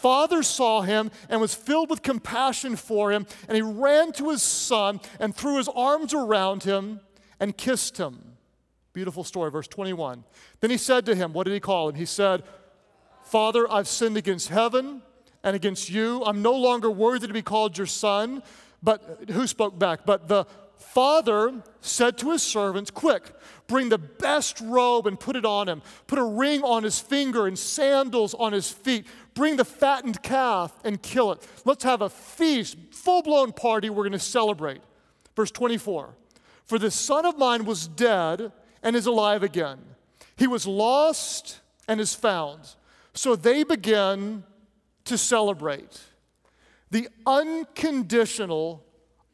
father 0.00 0.42
saw 0.42 0.82
him 0.82 1.10
and 1.28 1.40
was 1.40 1.54
filled 1.54 1.90
with 1.90 2.02
compassion 2.02 2.76
for 2.76 3.12
him, 3.12 3.26
and 3.48 3.56
he 3.56 3.62
ran 3.62 4.12
to 4.12 4.30
his 4.30 4.42
son 4.42 5.00
and 5.18 5.34
threw 5.34 5.56
his 5.56 5.68
arms 5.68 6.14
around 6.14 6.62
him 6.62 7.00
and 7.40 7.56
kissed 7.56 7.98
him. 7.98 8.36
Beautiful 8.92 9.24
story, 9.24 9.50
verse 9.50 9.68
21. 9.68 10.24
Then 10.60 10.70
he 10.70 10.78
said 10.78 11.04
to 11.06 11.14
him, 11.14 11.32
What 11.32 11.44
did 11.44 11.52
he 11.52 11.60
call 11.60 11.88
him? 11.88 11.96
He 11.96 12.06
said, 12.06 12.42
Father, 13.24 13.70
I've 13.70 13.88
sinned 13.88 14.16
against 14.16 14.48
heaven 14.48 15.02
and 15.42 15.54
against 15.54 15.90
you. 15.90 16.24
I'm 16.24 16.42
no 16.42 16.54
longer 16.54 16.90
worthy 16.90 17.26
to 17.26 17.32
be 17.32 17.42
called 17.42 17.76
your 17.76 17.86
son. 17.86 18.42
But 18.82 19.28
who 19.30 19.46
spoke 19.46 19.78
back? 19.78 20.06
But 20.06 20.28
the 20.28 20.46
father 20.76 21.62
said 21.80 22.18
to 22.18 22.30
his 22.30 22.42
servants, 22.42 22.90
Quick, 22.90 23.32
bring 23.66 23.88
the 23.88 23.98
best 23.98 24.60
robe 24.60 25.06
and 25.06 25.18
put 25.18 25.36
it 25.36 25.44
on 25.44 25.68
him. 25.68 25.82
Put 26.06 26.18
a 26.18 26.24
ring 26.24 26.62
on 26.62 26.82
his 26.82 26.98
finger 26.98 27.46
and 27.46 27.58
sandals 27.58 28.32
on 28.34 28.52
his 28.52 28.70
feet. 28.70 29.06
Bring 29.36 29.56
the 29.56 29.66
fattened 29.66 30.22
calf 30.22 30.72
and 30.82 31.00
kill 31.00 31.30
it. 31.30 31.46
Let's 31.66 31.84
have 31.84 32.00
a 32.00 32.08
feast, 32.08 32.78
full 32.90 33.20
blown 33.22 33.52
party 33.52 33.90
we're 33.90 34.04
going 34.04 34.12
to 34.12 34.18
celebrate. 34.18 34.80
Verse 35.36 35.50
24 35.50 36.14
For 36.64 36.78
this 36.78 36.94
son 36.94 37.26
of 37.26 37.36
mine 37.36 37.66
was 37.66 37.86
dead 37.86 38.50
and 38.82 38.96
is 38.96 39.04
alive 39.04 39.42
again. 39.42 39.78
He 40.36 40.46
was 40.46 40.66
lost 40.66 41.60
and 41.86 42.00
is 42.00 42.14
found. 42.14 42.60
So 43.12 43.36
they 43.36 43.62
begin 43.62 44.42
to 45.04 45.18
celebrate 45.18 46.00
the 46.90 47.08
unconditional, 47.26 48.82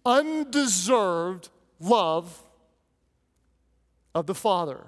undeserved 0.04 1.48
love 1.78 2.42
of 4.16 4.26
the 4.26 4.34
Father. 4.34 4.84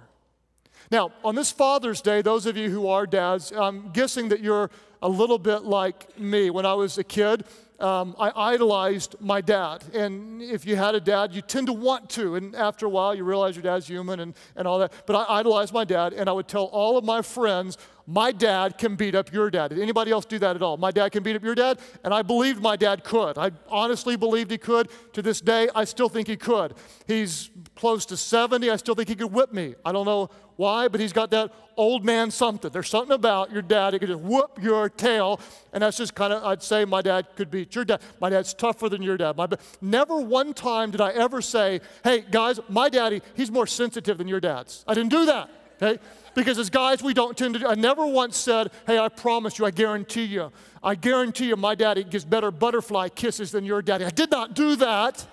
Now, 0.90 1.12
on 1.24 1.34
this 1.34 1.50
Father's 1.50 2.00
Day, 2.00 2.20
those 2.20 2.46
of 2.46 2.56
you 2.56 2.70
who 2.70 2.88
are 2.88 3.06
dads, 3.06 3.52
I'm 3.52 3.90
guessing 3.92 4.28
that 4.30 4.40
you're 4.40 4.70
a 5.04 5.08
little 5.08 5.38
bit 5.38 5.64
like 5.64 6.18
me. 6.18 6.48
When 6.48 6.64
I 6.64 6.72
was 6.72 6.96
a 6.96 7.04
kid, 7.04 7.44
um, 7.78 8.16
I 8.18 8.54
idolized 8.54 9.16
my 9.20 9.42
dad. 9.42 9.84
And 9.92 10.40
if 10.40 10.64
you 10.64 10.76
had 10.76 10.94
a 10.94 11.00
dad, 11.00 11.34
you 11.34 11.42
tend 11.42 11.66
to 11.66 11.74
want 11.74 12.08
to. 12.10 12.36
And 12.36 12.56
after 12.56 12.86
a 12.86 12.88
while, 12.88 13.14
you 13.14 13.22
realize 13.22 13.54
your 13.54 13.62
dad's 13.62 13.86
human 13.86 14.18
and, 14.20 14.34
and 14.56 14.66
all 14.66 14.78
that. 14.78 14.94
But 15.04 15.16
I 15.16 15.40
idolized 15.40 15.74
my 15.74 15.84
dad, 15.84 16.14
and 16.14 16.26
I 16.26 16.32
would 16.32 16.48
tell 16.48 16.64
all 16.64 16.96
of 16.96 17.04
my 17.04 17.20
friends, 17.20 17.76
my 18.06 18.32
dad 18.32 18.76
can 18.78 18.96
beat 18.96 19.14
up 19.14 19.32
your 19.32 19.50
dad. 19.50 19.68
Did 19.68 19.80
anybody 19.80 20.10
else 20.10 20.24
do 20.24 20.38
that 20.38 20.56
at 20.56 20.62
all? 20.62 20.76
My 20.76 20.90
dad 20.90 21.12
can 21.12 21.22
beat 21.22 21.36
up 21.36 21.42
your 21.42 21.54
dad? 21.54 21.78
And 22.04 22.12
I 22.12 22.22
believed 22.22 22.60
my 22.62 22.76
dad 22.76 23.04
could. 23.04 23.38
I 23.38 23.50
honestly 23.68 24.16
believed 24.16 24.50
he 24.50 24.58
could. 24.58 24.88
To 25.14 25.22
this 25.22 25.40
day, 25.40 25.68
I 25.74 25.84
still 25.84 26.08
think 26.08 26.28
he 26.28 26.36
could. 26.36 26.74
He's 27.06 27.50
close 27.74 28.04
to 28.06 28.16
70. 28.16 28.70
I 28.70 28.76
still 28.76 28.94
think 28.94 29.08
he 29.08 29.14
could 29.14 29.32
whip 29.32 29.52
me. 29.52 29.74
I 29.84 29.92
don't 29.92 30.04
know 30.06 30.30
why, 30.56 30.88
but 30.88 31.00
he's 31.00 31.12
got 31.12 31.30
that 31.30 31.52
old 31.76 32.04
man 32.04 32.30
something. 32.30 32.70
There's 32.70 32.88
something 32.88 33.14
about 33.14 33.50
your 33.50 33.62
dad. 33.62 33.94
He 33.94 33.98
could 33.98 34.08
just 34.08 34.20
whoop 34.20 34.62
your 34.62 34.88
tail. 34.88 35.40
And 35.72 35.82
that's 35.82 35.96
just 35.96 36.14
kind 36.14 36.32
of, 36.32 36.44
I'd 36.44 36.62
say 36.62 36.84
my 36.84 37.02
dad 37.02 37.26
could 37.36 37.50
beat 37.50 37.74
your 37.74 37.84
dad. 37.84 38.00
My 38.20 38.30
dad's 38.30 38.54
tougher 38.54 38.88
than 38.88 39.02
your 39.02 39.16
dad. 39.16 39.36
My, 39.36 39.48
never 39.80 40.20
one 40.20 40.54
time 40.54 40.90
did 40.90 41.00
I 41.00 41.10
ever 41.10 41.40
say, 41.42 41.80
hey, 42.04 42.24
guys, 42.30 42.60
my 42.68 42.88
daddy, 42.88 43.22
he's 43.34 43.50
more 43.50 43.66
sensitive 43.66 44.18
than 44.18 44.28
your 44.28 44.40
dad's. 44.40 44.84
I 44.86 44.94
didn't 44.94 45.10
do 45.10 45.26
that, 45.26 45.50
okay? 45.80 46.00
Because 46.34 46.58
as 46.58 46.70
guys, 46.70 47.02
we 47.02 47.14
don't 47.14 47.36
tend 47.36 47.54
to 47.54 47.68
I 47.68 47.74
never 47.74 48.06
once 48.06 48.36
said, 48.36 48.70
hey, 48.86 48.98
I 48.98 49.08
promise 49.08 49.58
you, 49.58 49.66
I 49.66 49.70
guarantee 49.70 50.24
you, 50.24 50.52
I 50.82 50.94
guarantee 50.94 51.46
you 51.46 51.56
my 51.56 51.74
daddy 51.74 52.04
gives 52.04 52.24
better 52.24 52.50
butterfly 52.50 53.08
kisses 53.10 53.52
than 53.52 53.64
your 53.64 53.82
daddy. 53.82 54.04
I 54.04 54.10
did 54.10 54.30
not 54.30 54.54
do 54.54 54.76
that. 54.76 55.26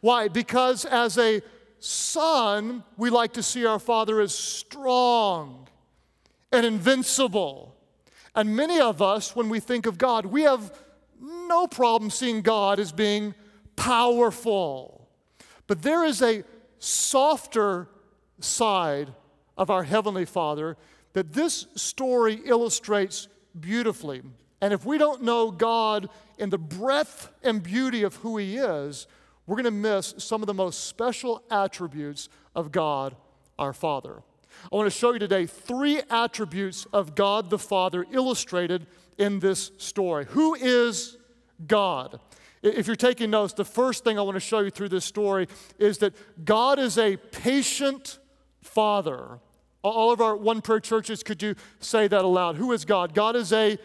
Why? 0.00 0.28
Because 0.28 0.84
as 0.84 1.16
a 1.18 1.42
son, 1.78 2.84
we 2.96 3.10
like 3.10 3.32
to 3.34 3.42
see 3.42 3.64
our 3.64 3.78
father 3.78 4.20
as 4.20 4.34
strong 4.34 5.68
and 6.52 6.66
invincible. 6.66 7.74
And 8.34 8.54
many 8.54 8.80
of 8.80 9.00
us, 9.00 9.34
when 9.34 9.48
we 9.48 9.60
think 9.60 9.86
of 9.86 9.96
God, 9.96 10.26
we 10.26 10.42
have 10.42 10.72
no 11.20 11.66
problem 11.66 12.10
seeing 12.10 12.42
God 12.42 12.78
as 12.78 12.92
being 12.92 13.34
powerful. 13.76 15.08
But 15.66 15.82
there 15.82 16.04
is 16.04 16.22
a 16.22 16.44
softer 16.78 17.88
side 18.40 19.12
of 19.56 19.70
our 19.70 19.84
Heavenly 19.84 20.24
Father 20.24 20.76
that 21.12 21.32
this 21.32 21.66
story 21.74 22.40
illustrates 22.44 23.28
beautifully. 23.58 24.22
And 24.60 24.72
if 24.72 24.84
we 24.84 24.98
don't 24.98 25.22
know 25.22 25.50
God 25.50 26.08
in 26.38 26.50
the 26.50 26.58
breadth 26.58 27.30
and 27.42 27.62
beauty 27.62 28.02
of 28.02 28.16
who 28.16 28.36
He 28.36 28.56
is, 28.56 29.06
we're 29.46 29.56
going 29.56 29.64
to 29.64 29.70
miss 29.70 30.14
some 30.18 30.42
of 30.42 30.46
the 30.46 30.54
most 30.54 30.86
special 30.86 31.42
attributes 31.50 32.28
of 32.54 32.72
God 32.72 33.16
our 33.58 33.72
Father. 33.72 34.22
I 34.70 34.76
want 34.76 34.86
to 34.86 34.98
show 34.98 35.12
you 35.12 35.18
today 35.18 35.46
three 35.46 36.00
attributes 36.10 36.86
of 36.92 37.14
God 37.14 37.50
the 37.50 37.58
Father 37.58 38.06
illustrated 38.10 38.86
in 39.18 39.38
this 39.38 39.70
story. 39.78 40.26
Who 40.30 40.54
is 40.54 41.16
God? 41.66 42.20
If 42.62 42.86
you're 42.86 42.96
taking 42.96 43.30
notes, 43.30 43.52
the 43.52 43.64
first 43.64 44.02
thing 44.02 44.18
I 44.18 44.22
want 44.22 44.34
to 44.34 44.40
show 44.40 44.60
you 44.60 44.70
through 44.70 44.88
this 44.88 45.04
story 45.04 45.46
is 45.78 45.98
that 45.98 46.14
God 46.44 46.78
is 46.78 46.98
a 46.98 47.16
patient 47.16 48.18
Father. 48.62 49.38
All 49.90 50.12
of 50.12 50.20
our 50.20 50.36
one 50.36 50.60
prayer 50.60 50.80
churches, 50.80 51.22
could 51.22 51.42
you 51.42 51.54
say 51.80 52.08
that 52.08 52.24
aloud? 52.24 52.56
Who 52.56 52.72
is 52.72 52.84
God? 52.84 53.14
God 53.14 53.36
is 53.36 53.52
a 53.52 53.78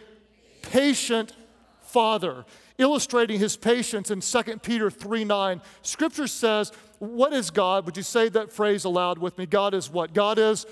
patient 0.62 1.34
Father 1.82 2.44
illustrating 2.78 3.38
his 3.38 3.56
patience 3.56 4.10
in 4.10 4.20
2 4.20 4.58
Peter 4.58 4.90
3 4.90 5.24
9. 5.24 5.60
Scripture 5.82 6.26
says, 6.26 6.72
What 6.98 7.32
is 7.32 7.50
God? 7.50 7.86
Would 7.86 7.96
you 7.96 8.02
say 8.02 8.28
that 8.30 8.52
phrase 8.52 8.84
aloud 8.84 9.18
with 9.18 9.36
me? 9.38 9.46
God 9.46 9.74
is 9.74 9.90
what? 9.90 10.14
God 10.14 10.38
is 10.38 10.66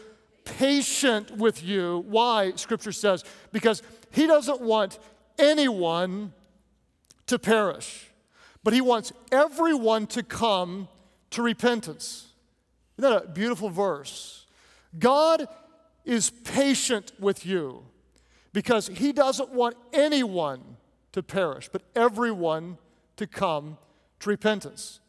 patient 0.44 1.30
with 1.36 1.62
you. 1.62 2.04
Why? 2.08 2.52
Scripture 2.56 2.92
says, 2.92 3.24
Because 3.52 3.82
he 4.10 4.26
doesn't 4.26 4.60
want 4.60 4.98
anyone 5.38 6.32
to 7.26 7.38
perish, 7.38 8.10
but 8.64 8.72
he 8.72 8.80
wants 8.80 9.12
everyone 9.30 10.06
to 10.08 10.22
come 10.22 10.88
to 11.30 11.42
repentance. 11.42 12.32
Isn't 12.98 13.10
that 13.10 13.24
a 13.24 13.28
beautiful 13.28 13.70
verse? 13.70 14.39
God 14.98 15.46
is 16.04 16.30
patient 16.30 17.12
with 17.18 17.46
you 17.46 17.84
because 18.52 18.88
he 18.88 19.12
doesn't 19.12 19.50
want 19.50 19.76
anyone 19.92 20.76
to 21.12 21.22
perish, 21.22 21.68
but 21.70 21.82
everyone 21.94 22.78
to 23.16 23.26
come 23.26 23.78
to 24.20 24.30
repentance. 24.30 25.00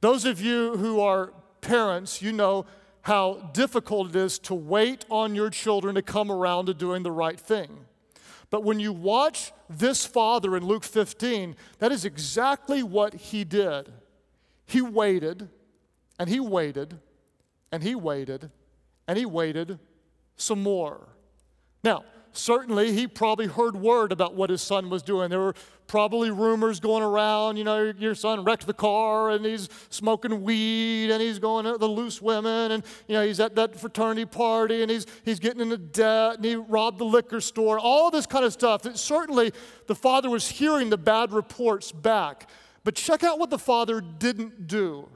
Those 0.00 0.24
of 0.24 0.40
you 0.40 0.76
who 0.76 1.00
are 1.00 1.32
parents, 1.60 2.22
you 2.22 2.32
know 2.32 2.66
how 3.02 3.50
difficult 3.52 4.10
it 4.10 4.16
is 4.16 4.38
to 4.40 4.54
wait 4.54 5.04
on 5.10 5.34
your 5.34 5.50
children 5.50 5.94
to 5.94 6.02
come 6.02 6.30
around 6.30 6.66
to 6.66 6.74
doing 6.74 7.02
the 7.02 7.12
right 7.12 7.38
thing. 7.40 7.86
But 8.50 8.64
when 8.64 8.80
you 8.80 8.92
watch 8.92 9.52
this 9.68 10.04
father 10.04 10.56
in 10.56 10.66
Luke 10.66 10.84
15, 10.84 11.54
that 11.78 11.92
is 11.92 12.04
exactly 12.04 12.82
what 12.82 13.14
he 13.14 13.44
did. 13.44 13.92
He 14.66 14.82
waited, 14.82 15.48
and 16.18 16.28
he 16.28 16.40
waited, 16.40 16.98
and 17.70 17.82
he 17.82 17.94
waited, 17.94 18.50
and 19.10 19.18
he 19.18 19.26
waited 19.26 19.76
some 20.36 20.62
more. 20.62 21.08
Now, 21.82 22.04
certainly 22.30 22.92
he 22.92 23.08
probably 23.08 23.48
heard 23.48 23.74
word 23.74 24.12
about 24.12 24.36
what 24.36 24.50
his 24.50 24.62
son 24.62 24.88
was 24.88 25.02
doing. 25.02 25.30
There 25.30 25.40
were 25.40 25.56
probably 25.88 26.30
rumors 26.30 26.78
going 26.78 27.02
around, 27.02 27.56
you 27.56 27.64
know, 27.64 27.92
your 27.98 28.14
son 28.14 28.44
wrecked 28.44 28.68
the 28.68 28.72
car 28.72 29.30
and 29.30 29.44
he's 29.44 29.68
smoking 29.88 30.44
weed 30.44 31.10
and 31.10 31.20
he's 31.20 31.40
going 31.40 31.64
to 31.64 31.76
the 31.76 31.88
loose 31.88 32.22
women 32.22 32.70
and, 32.70 32.84
you 33.08 33.16
know, 33.16 33.26
he's 33.26 33.40
at 33.40 33.56
that 33.56 33.74
fraternity 33.74 34.26
party 34.26 34.82
and 34.82 34.92
he's, 34.92 35.06
he's 35.24 35.40
getting 35.40 35.60
into 35.60 35.76
debt 35.76 36.36
and 36.36 36.44
he 36.44 36.54
robbed 36.54 36.98
the 36.98 37.04
liquor 37.04 37.40
store, 37.40 37.80
all 37.80 38.12
this 38.12 38.26
kind 38.26 38.44
of 38.44 38.52
stuff. 38.52 38.82
That 38.82 38.96
certainly 38.96 39.50
the 39.88 39.96
father 39.96 40.30
was 40.30 40.48
hearing 40.48 40.88
the 40.88 40.98
bad 40.98 41.32
reports 41.32 41.90
back. 41.90 42.48
But 42.84 42.94
check 42.94 43.24
out 43.24 43.40
what 43.40 43.50
the 43.50 43.58
father 43.58 44.00
didn't 44.00 44.68
do. 44.68 45.08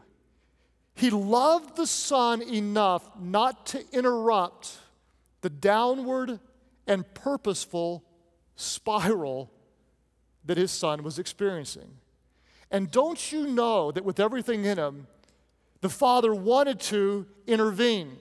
He 0.94 1.10
loved 1.10 1.76
the 1.76 1.86
son 1.86 2.40
enough 2.42 3.08
not 3.20 3.66
to 3.66 3.84
interrupt 3.92 4.78
the 5.40 5.50
downward 5.50 6.38
and 6.86 7.12
purposeful 7.14 8.04
spiral 8.56 9.50
that 10.44 10.56
his 10.56 10.70
son 10.70 11.02
was 11.02 11.18
experiencing. 11.18 11.98
And 12.70 12.90
don't 12.90 13.32
you 13.32 13.46
know 13.48 13.90
that 13.92 14.04
with 14.04 14.20
everything 14.20 14.64
in 14.64 14.78
him, 14.78 15.06
the 15.80 15.88
father 15.88 16.34
wanted 16.34 16.80
to 16.80 17.26
intervene? 17.46 18.16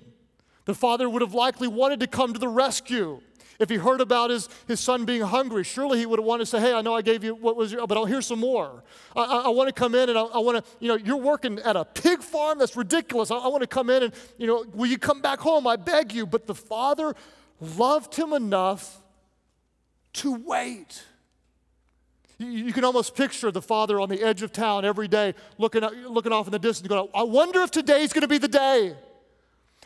The 0.66 0.74
father 0.74 1.10
would 1.10 1.22
have 1.22 1.34
likely 1.34 1.68
wanted 1.68 2.00
to 2.00 2.08
come 2.08 2.34
to 2.34 2.40
the 2.40 2.48
rescue. 2.48 3.22
If 3.60 3.70
he 3.70 3.76
heard 3.76 4.02
about 4.02 4.30
his, 4.30 4.50
his 4.68 4.80
son 4.80 5.06
being 5.06 5.22
hungry, 5.22 5.64
surely 5.64 6.00
he 6.00 6.06
would 6.06 6.20
have 6.20 6.26
wanted 6.26 6.46
to 6.46 6.46
say, 6.48 6.60
Hey, 6.60 6.74
I 6.74 6.82
know 6.82 6.94
I 6.96 7.02
gave 7.02 7.24
you 7.24 7.36
what 7.36 7.56
was 7.56 7.72
your, 7.72 7.86
but 7.86 7.98
I'll 7.98 8.06
hear 8.06 8.22
some 8.22 8.40
more. 8.40 8.84
I, 9.16 9.22
I, 9.22 9.38
I 9.42 9.50
want 9.50 9.68
to 9.68 9.74
come 9.74 9.96
in 9.96 10.10
and 10.10 10.18
I, 10.18 10.24
I 10.24 10.40
want 10.40 10.64
to, 10.64 10.72
you 10.80 10.88
know, 10.88 10.96
you're 10.96 11.18
working 11.18 11.60
at 11.60 11.76
a 11.76 11.86
pig 11.86 12.22
farm? 12.22 12.60
That's 12.60 12.76
ridiculous. 12.76 13.32
I, 13.32 13.36
I 13.36 13.48
want 13.48 13.62
to 13.62 13.68
come 13.68 13.90
in 13.90 14.04
and, 14.04 14.14
you 14.38 14.48
know, 14.48 14.66
will 14.74 14.88
you 14.88 14.98
come 14.98 15.22
back 15.22 15.40
home? 15.40 15.68
I 15.68 15.76
beg 15.76 16.14
you. 16.14 16.26
But 16.26 16.48
the 16.48 16.56
father 16.56 17.14
loved 17.60 18.16
him 18.16 18.34
enough 18.34 19.02
to 20.14 20.34
wait. 20.34 21.04
You 22.40 22.74
can 22.74 22.84
almost 22.84 23.16
picture 23.16 23.52
the 23.52 23.62
father 23.62 24.00
on 24.00 24.10
the 24.10 24.22
edge 24.22 24.42
of 24.42 24.52
town 24.52 24.86
every 24.86 25.08
day 25.08 25.34
looking, 25.58 25.82
looking 25.82 26.32
off 26.32 26.48
in 26.48 26.52
the 26.52 26.60
distance, 26.60 26.88
going, 26.88 27.08
I 27.14 27.24
wonder 27.24 27.62
if 27.62 27.72
today's 27.72 28.12
going 28.12 28.24
to 28.24 28.28
be 28.28 28.38
the 28.38 28.48
day. 28.48 28.96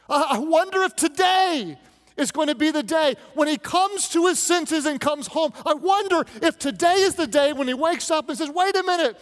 I 0.09 0.39
wonder 0.39 0.83
if 0.83 0.95
today 0.95 1.77
is 2.17 2.31
going 2.31 2.47
to 2.47 2.55
be 2.55 2.71
the 2.71 2.83
day 2.83 3.15
when 3.33 3.47
he 3.47 3.57
comes 3.57 4.09
to 4.09 4.27
his 4.27 4.39
senses 4.39 4.86
and 4.86 5.00
comes 5.00 5.27
home. 5.27 5.53
I 5.65 5.74
wonder 5.74 6.25
if 6.41 6.57
today 6.57 6.95
is 6.95 7.15
the 7.15 7.27
day 7.27 7.53
when 7.53 7.67
he 7.67 7.74
wakes 7.74 8.12
up 8.12 8.29
and 8.29 8.38
says, 8.38 8.50
Wait 8.50 8.75
a 8.75 8.83
minute, 8.83 9.19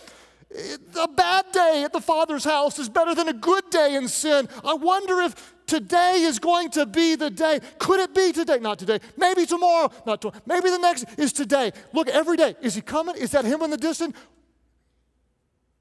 a 0.99 1.07
bad 1.07 1.45
day 1.51 1.83
at 1.83 1.91
the 1.91 2.01
Father's 2.01 2.43
house 2.43 2.79
is 2.79 2.89
better 2.89 3.13
than 3.13 3.27
a 3.27 3.33
good 3.33 3.69
day 3.69 3.95
in 3.95 4.07
sin. 4.07 4.47
I 4.63 4.73
wonder 4.75 5.21
if 5.21 5.53
today 5.65 6.21
is 6.21 6.39
going 6.39 6.69
to 6.71 6.85
be 6.85 7.15
the 7.15 7.29
day. 7.29 7.59
Could 7.79 7.99
it 7.99 8.13
be 8.13 8.31
today? 8.31 8.59
Not 8.59 8.79
today. 8.79 8.99
Maybe 9.17 9.45
tomorrow. 9.45 9.91
Not 10.05 10.21
tomorrow. 10.21 10.39
Maybe 10.45 10.69
the 10.69 10.77
next 10.77 11.05
is 11.17 11.33
today. 11.33 11.71
Look, 11.93 12.07
every 12.07 12.37
day. 12.37 12.55
Is 12.61 12.75
he 12.75 12.81
coming? 12.81 13.15
Is 13.15 13.31
that 13.31 13.45
him 13.45 13.61
in 13.63 13.69
the 13.69 13.77
distance? 13.77 14.15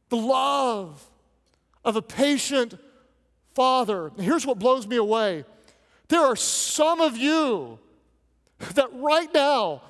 The 0.09 0.17
love 0.17 1.05
of 1.85 1.97
a 1.97 2.03
patient 2.03 2.75
father. 3.55 4.11
Here's 4.19 4.47
what 4.47 4.59
blows 4.59 4.87
me 4.87 4.97
away 4.97 5.45
there 6.09 6.21
are 6.21 6.37
some 6.37 7.01
of 7.01 7.17
you 7.17 7.79
that 8.75 8.89
right 8.93 9.33
now, 9.33 9.83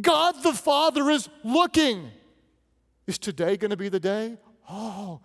God 0.00 0.42
the 0.42 0.52
Father 0.52 1.10
is 1.10 1.28
looking. 1.44 2.10
Is 3.06 3.18
today 3.18 3.56
going 3.56 3.70
to 3.70 3.76
be 3.76 3.88
the 3.88 4.00
day? 4.00 4.38
Oh, 4.70 5.20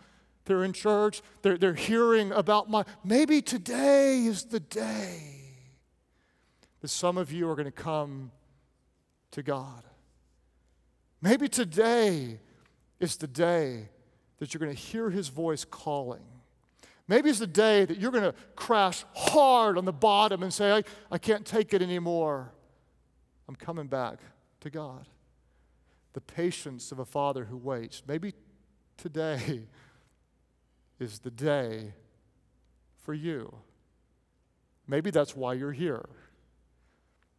they're 0.46 0.64
in 0.64 0.74
church, 0.74 1.22
they're, 1.42 1.58
they're 1.58 1.74
hearing 1.74 2.32
about 2.32 2.70
my. 2.70 2.84
Maybe 3.04 3.42
today 3.42 4.26
is 4.26 4.46
the 4.46 4.60
day 4.60 5.38
that 6.82 6.88
some 6.88 7.18
of 7.18 7.32
you 7.32 7.50
are 7.50 7.56
going 7.56 7.66
to 7.66 7.72
come 7.72 8.32
to 9.32 9.44
God. 9.44 9.84
Maybe 11.22 11.48
today 11.48 12.40
is 13.00 13.18
the 13.18 13.28
day 13.28 13.90
that 14.40 14.54
you're 14.54 14.60
going 14.60 14.76
to 14.76 14.82
hear 14.82 15.10
his 15.10 15.30
voice 15.30 15.66
calling. 15.66 16.26
Maybe 17.08 17.30
it's 17.30 17.40
the 17.40 17.48
day 17.48 17.86
that 17.86 17.98
you're 17.98 18.12
going 18.12 18.24
to 18.24 18.36
crash 18.56 19.06
hard 19.16 19.78
on 19.78 19.86
the 19.86 19.94
bottom 19.94 20.44
and 20.44 20.54
say, 20.54 20.72
I, 20.72 20.84
I 21.10 21.18
can't 21.18 21.46
take 21.46 21.74
it 21.74 21.82
anymore. 21.82 22.52
I'm 23.48 23.56
coming 23.56 23.88
back 23.88 24.20
to 24.62 24.70
God. 24.70 25.08
The 26.14 26.22
patience 26.22 26.92
of 26.92 27.00
a 27.00 27.06
father 27.06 27.46
who 27.46 27.56
waits. 27.56 28.04
Maybe 28.08 28.34
today 28.98 29.68
is 31.00 31.20
the 31.20 31.32
day 31.32 31.94
for 32.98 33.14
you. 33.14 33.56
Maybe 34.88 35.12
that's 35.12 35.36
why 35.36 35.54
you're 35.54 35.72
here. 35.72 36.10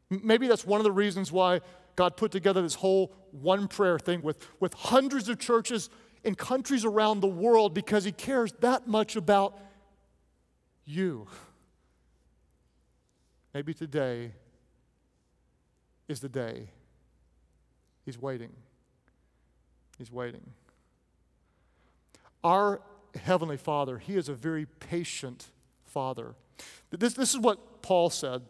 Maybe 0.08 0.48
that's 0.48 0.64
one 0.64 0.80
of 0.80 0.84
the 0.84 0.92
reasons 0.92 1.30
why 1.30 1.60
God 1.96 2.16
put 2.16 2.30
together 2.30 2.62
this 2.62 2.76
whole 2.76 3.12
one 3.32 3.68
prayer 3.68 3.98
thing 3.98 4.22
with, 4.22 4.46
with 4.60 4.72
hundreds 4.72 5.28
of 5.28 5.38
churches 5.38 5.90
in 6.28 6.36
countries 6.36 6.84
around 6.84 7.20
the 7.20 7.26
world 7.26 7.74
because 7.74 8.04
He 8.04 8.12
cares 8.12 8.52
that 8.60 8.86
much 8.86 9.16
about 9.16 9.58
you. 10.84 11.26
Maybe 13.54 13.74
today 13.74 14.32
is 16.06 16.20
the 16.20 16.28
day. 16.28 16.68
He's 18.04 18.20
waiting. 18.20 18.52
He's 19.98 20.12
waiting. 20.12 20.52
Our 22.44 22.80
Heavenly 23.20 23.56
Father, 23.56 23.98
He 23.98 24.16
is 24.16 24.28
a 24.28 24.34
very 24.34 24.66
patient 24.66 25.46
Father. 25.86 26.34
This, 26.90 27.14
this 27.14 27.34
is 27.34 27.40
what 27.40 27.82
Paul 27.82 28.10
said. 28.10 28.42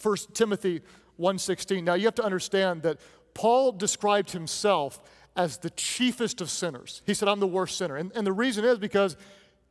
1 0.00 0.16
Timothy 0.32 0.80
1:16. 1.18 1.82
Now 1.82 1.94
you 1.94 2.04
have 2.06 2.14
to 2.14 2.24
understand 2.24 2.82
that 2.82 2.98
Paul 3.34 3.72
described 3.72 4.30
himself 4.30 5.00
as 5.36 5.58
the 5.58 5.70
chiefest 5.70 6.40
of 6.40 6.50
sinners. 6.50 7.02
He 7.06 7.14
said, 7.14 7.28
I'm 7.28 7.40
the 7.40 7.46
worst 7.46 7.78
sinner. 7.78 7.96
And, 7.96 8.12
and 8.14 8.26
the 8.26 8.32
reason 8.32 8.64
is 8.64 8.78
because 8.78 9.16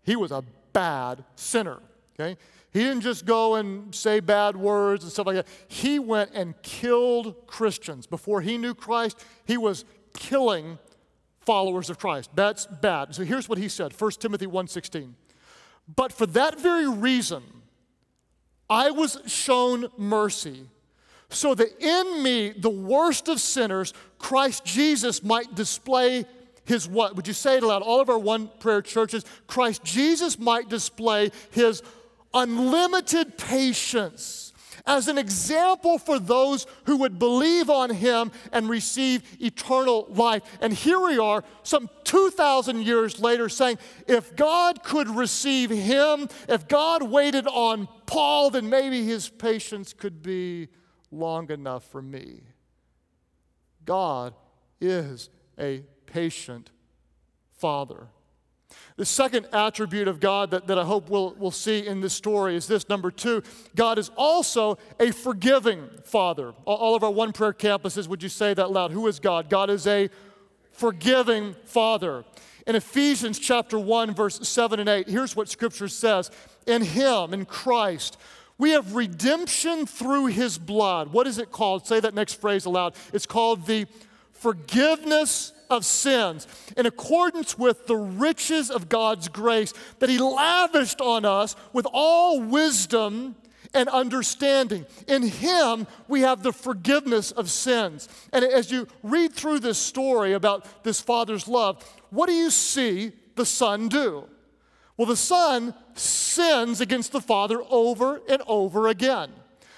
he 0.03 0.15
was 0.15 0.31
a 0.31 0.43
bad 0.73 1.23
sinner. 1.35 1.79
Okay? 2.19 2.37
He 2.71 2.79
didn't 2.79 3.01
just 3.01 3.25
go 3.25 3.55
and 3.55 3.93
say 3.93 4.21
bad 4.21 4.55
words 4.55 5.03
and 5.03 5.11
stuff 5.11 5.27
like 5.27 5.35
that. 5.35 5.47
He 5.67 5.99
went 5.99 6.31
and 6.33 6.59
killed 6.61 7.47
Christians. 7.47 8.07
Before 8.07 8.41
he 8.41 8.57
knew 8.57 8.73
Christ, 8.73 9.23
he 9.45 9.57
was 9.57 9.85
killing 10.13 10.79
followers 11.41 11.89
of 11.89 11.99
Christ. 11.99 12.29
That's 12.33 12.65
bad. 12.65 13.13
So 13.13 13.23
here's 13.23 13.49
what 13.49 13.57
he 13.57 13.67
said, 13.67 13.93
1 13.99 14.11
Timothy 14.19 14.47
1:16. 14.47 15.13
But 15.93 16.13
for 16.13 16.25
that 16.27 16.59
very 16.59 16.87
reason, 16.87 17.43
I 18.69 18.91
was 18.91 19.19
shown 19.25 19.87
mercy, 19.97 20.67
so 21.31 21.55
that 21.55 21.79
in 21.79 22.23
me, 22.23 22.51
the 22.51 22.69
worst 22.69 23.27
of 23.27 23.39
sinners, 23.39 23.93
Christ 24.19 24.65
Jesus 24.65 25.23
might 25.23 25.55
display 25.55 26.25
his 26.65 26.87
what? 26.87 27.15
Would 27.15 27.27
you 27.27 27.33
say 27.33 27.57
it 27.57 27.63
aloud? 27.63 27.81
All 27.81 27.99
of 27.99 28.09
our 28.09 28.19
one 28.19 28.49
prayer 28.59 28.81
churches, 28.81 29.25
Christ 29.47 29.83
Jesus 29.83 30.37
might 30.37 30.69
display 30.69 31.31
his 31.51 31.81
unlimited 32.33 33.37
patience 33.37 34.53
as 34.85 35.07
an 35.07 35.17
example 35.17 35.97
for 35.97 36.17
those 36.17 36.65
who 36.85 36.97
would 36.97 37.19
believe 37.19 37.69
on 37.69 37.89
him 37.89 38.31
and 38.51 38.69
receive 38.69 39.21
eternal 39.39 40.07
life. 40.09 40.43
And 40.59 40.73
here 40.73 40.99
we 40.99 41.19
are, 41.19 41.43
some 41.63 41.89
2,000 42.03 42.83
years 42.83 43.19
later, 43.19 43.47
saying, 43.49 43.77
if 44.07 44.35
God 44.35 44.83
could 44.83 45.07
receive 45.07 45.69
him, 45.69 46.27
if 46.47 46.67
God 46.67 47.03
waited 47.03 47.47
on 47.47 47.87
Paul, 48.05 48.49
then 48.49 48.69
maybe 48.69 49.03
his 49.05 49.29
patience 49.29 49.93
could 49.93 50.23
be 50.23 50.69
long 51.11 51.51
enough 51.51 51.83
for 51.83 52.01
me. 52.01 52.41
God 53.85 54.33
is 54.79 55.29
a 55.59 55.83
patient 56.05 56.71
Father. 57.57 58.07
The 58.95 59.05
second 59.05 59.47
attribute 59.51 60.07
of 60.07 60.19
God 60.19 60.51
that, 60.51 60.67
that 60.67 60.79
I 60.79 60.83
hope 60.83 61.09
we'll, 61.09 61.35
we'll 61.37 61.51
see 61.51 61.85
in 61.85 62.01
this 62.01 62.13
story 62.13 62.55
is 62.55 62.67
this 62.67 62.87
number 62.87 63.11
two 63.11 63.43
God 63.75 63.97
is 63.97 64.09
also 64.15 64.77
a 64.99 65.11
forgiving 65.11 65.89
Father. 66.03 66.53
All 66.65 66.95
of 66.95 67.03
our 67.03 67.11
one 67.11 67.33
prayer 67.33 67.53
campuses, 67.53 68.07
would 68.07 68.23
you 68.23 68.29
say 68.29 68.53
that 68.53 68.71
loud? 68.71 68.91
Who 68.91 69.07
is 69.07 69.19
God? 69.19 69.49
God 69.49 69.69
is 69.69 69.87
a 69.87 70.09
forgiving 70.71 71.55
Father. 71.65 72.23
In 72.67 72.75
Ephesians 72.75 73.39
chapter 73.39 73.79
1, 73.79 74.13
verse 74.13 74.47
7 74.47 74.79
and 74.79 74.87
8, 74.87 75.09
here's 75.09 75.35
what 75.35 75.49
Scripture 75.49 75.87
says 75.87 76.29
In 76.67 76.83
Him, 76.83 77.33
in 77.33 77.45
Christ, 77.45 78.17
we 78.57 78.71
have 78.71 78.95
redemption 78.95 79.85
through 79.85 80.27
His 80.27 80.57
blood. 80.57 81.11
What 81.13 81.27
is 81.27 81.37
it 81.37 81.51
called? 81.51 81.87
Say 81.87 81.99
that 81.99 82.13
next 82.13 82.39
phrase 82.39 82.65
aloud. 82.65 82.95
It's 83.13 83.25
called 83.25 83.65
the 83.65 83.87
forgiveness 84.31 85.53
of 85.69 85.85
sins 85.85 86.47
in 86.75 86.85
accordance 86.85 87.57
with 87.57 87.87
the 87.87 87.95
riches 87.95 88.69
of 88.69 88.89
God's 88.89 89.29
grace 89.29 89.73
that 89.99 90.09
He 90.09 90.19
lavished 90.19 91.01
on 91.01 91.25
us 91.25 91.55
with 91.73 91.87
all 91.91 92.41
wisdom 92.41 93.35
and 93.73 93.87
understanding. 93.89 94.85
In 95.07 95.23
Him, 95.23 95.87
we 96.07 96.21
have 96.21 96.43
the 96.43 96.51
forgiveness 96.51 97.31
of 97.31 97.49
sins. 97.49 98.09
And 98.33 98.43
as 98.43 98.71
you 98.71 98.87
read 99.01 99.33
through 99.33 99.59
this 99.59 99.77
story 99.77 100.33
about 100.33 100.83
this 100.83 100.99
Father's 100.99 101.47
love, 101.47 101.83
what 102.09 102.27
do 102.27 102.33
you 102.33 102.49
see 102.49 103.13
the 103.35 103.45
Son 103.45 103.87
do? 103.87 104.25
Well, 104.97 105.07
the 105.07 105.15
Son 105.15 105.73
sins 105.95 106.81
against 106.81 107.11
the 107.11 107.21
Father 107.21 107.61
over 107.69 108.21
and 108.29 108.41
over 108.47 108.87
again. 108.87 109.31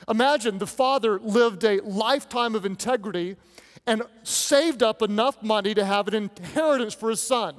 Imagine 0.10 0.58
the 0.58 0.67
Father 0.67 1.19
lived 1.19 1.63
a 1.63 1.80
lifetime 1.82 2.56
of 2.56 2.65
integrity 2.65 3.38
and 3.86 4.04
saved 4.23 4.84
up 4.84 5.02
enough 5.02 5.41
money 5.41 5.73
to 5.73 5.86
have 5.86 6.08
an 6.08 6.13
inheritance 6.15 6.93
for 6.93 7.10
his 7.10 7.21
son. 7.21 7.56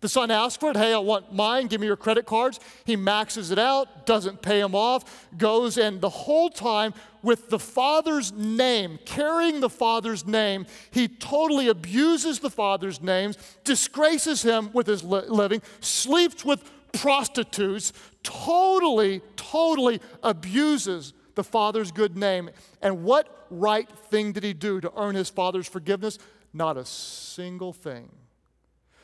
The 0.00 0.08
son 0.10 0.30
asks 0.30 0.58
for 0.58 0.70
it. 0.70 0.76
Hey, 0.76 0.92
I 0.92 0.98
want 0.98 1.32
mine. 1.32 1.66
Give 1.66 1.80
me 1.80 1.86
your 1.86 1.96
credit 1.96 2.26
cards. 2.26 2.60
He 2.84 2.94
maxes 2.94 3.50
it 3.50 3.58
out, 3.58 4.04
doesn't 4.04 4.42
pay 4.42 4.60
him 4.60 4.74
off, 4.74 5.26
goes, 5.38 5.78
and 5.78 5.98
the 5.98 6.10
whole 6.10 6.50
time 6.50 6.92
with 7.22 7.48
the 7.48 7.58
father's 7.58 8.30
name, 8.30 8.98
carrying 9.06 9.60
the 9.60 9.70
father's 9.70 10.26
name, 10.26 10.66
he 10.90 11.08
totally 11.08 11.68
abuses 11.68 12.40
the 12.40 12.50
father's 12.50 13.00
names, 13.00 13.38
disgraces 13.64 14.42
him 14.42 14.68
with 14.74 14.86
his 14.86 15.02
li- 15.02 15.22
living, 15.26 15.62
sleeps 15.80 16.44
with 16.44 16.70
prostitutes, 16.94 17.92
totally, 18.22 19.20
totally 19.36 20.00
abuses 20.22 21.12
the 21.34 21.44
father's 21.44 21.92
good 21.92 22.16
name. 22.16 22.50
And 22.80 23.04
what 23.04 23.46
right 23.50 23.88
thing 24.10 24.32
did 24.32 24.44
he 24.44 24.52
do 24.52 24.80
to 24.80 24.92
earn 24.96 25.14
his 25.14 25.28
father's 25.28 25.68
forgiveness? 25.68 26.18
Not 26.52 26.76
a 26.76 26.84
single 26.84 27.72
thing. 27.72 28.10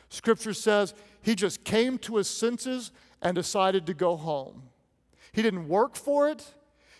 Scripture 0.09 0.53
says 0.53 0.93
he 1.21 1.35
just 1.35 1.63
came 1.63 1.97
to 1.99 2.17
his 2.17 2.29
senses 2.29 2.91
and 3.21 3.35
decided 3.35 3.85
to 3.85 3.93
go 3.93 4.17
home. 4.17 4.63
He 5.31 5.41
didn't 5.41 5.67
work 5.67 5.95
for 5.95 6.29
it. 6.29 6.45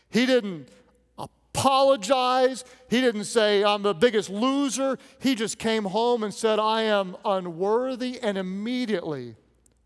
He 0.10 0.26
didn't 0.26 0.70
apologize. 1.18 2.64
He 2.90 3.02
didn't 3.02 3.26
say, 3.26 3.64
I'm 3.64 3.82
the 3.82 3.94
biggest 3.94 4.30
loser. 4.30 4.98
He 5.20 5.36
just 5.36 5.58
came 5.58 5.86
home 5.86 6.24
and 6.24 6.34
said, 6.34 6.60
I 6.60 6.84
am 6.84 7.18
unworthy. 7.26 8.20
And 8.22 8.38
immediately, 8.38 9.36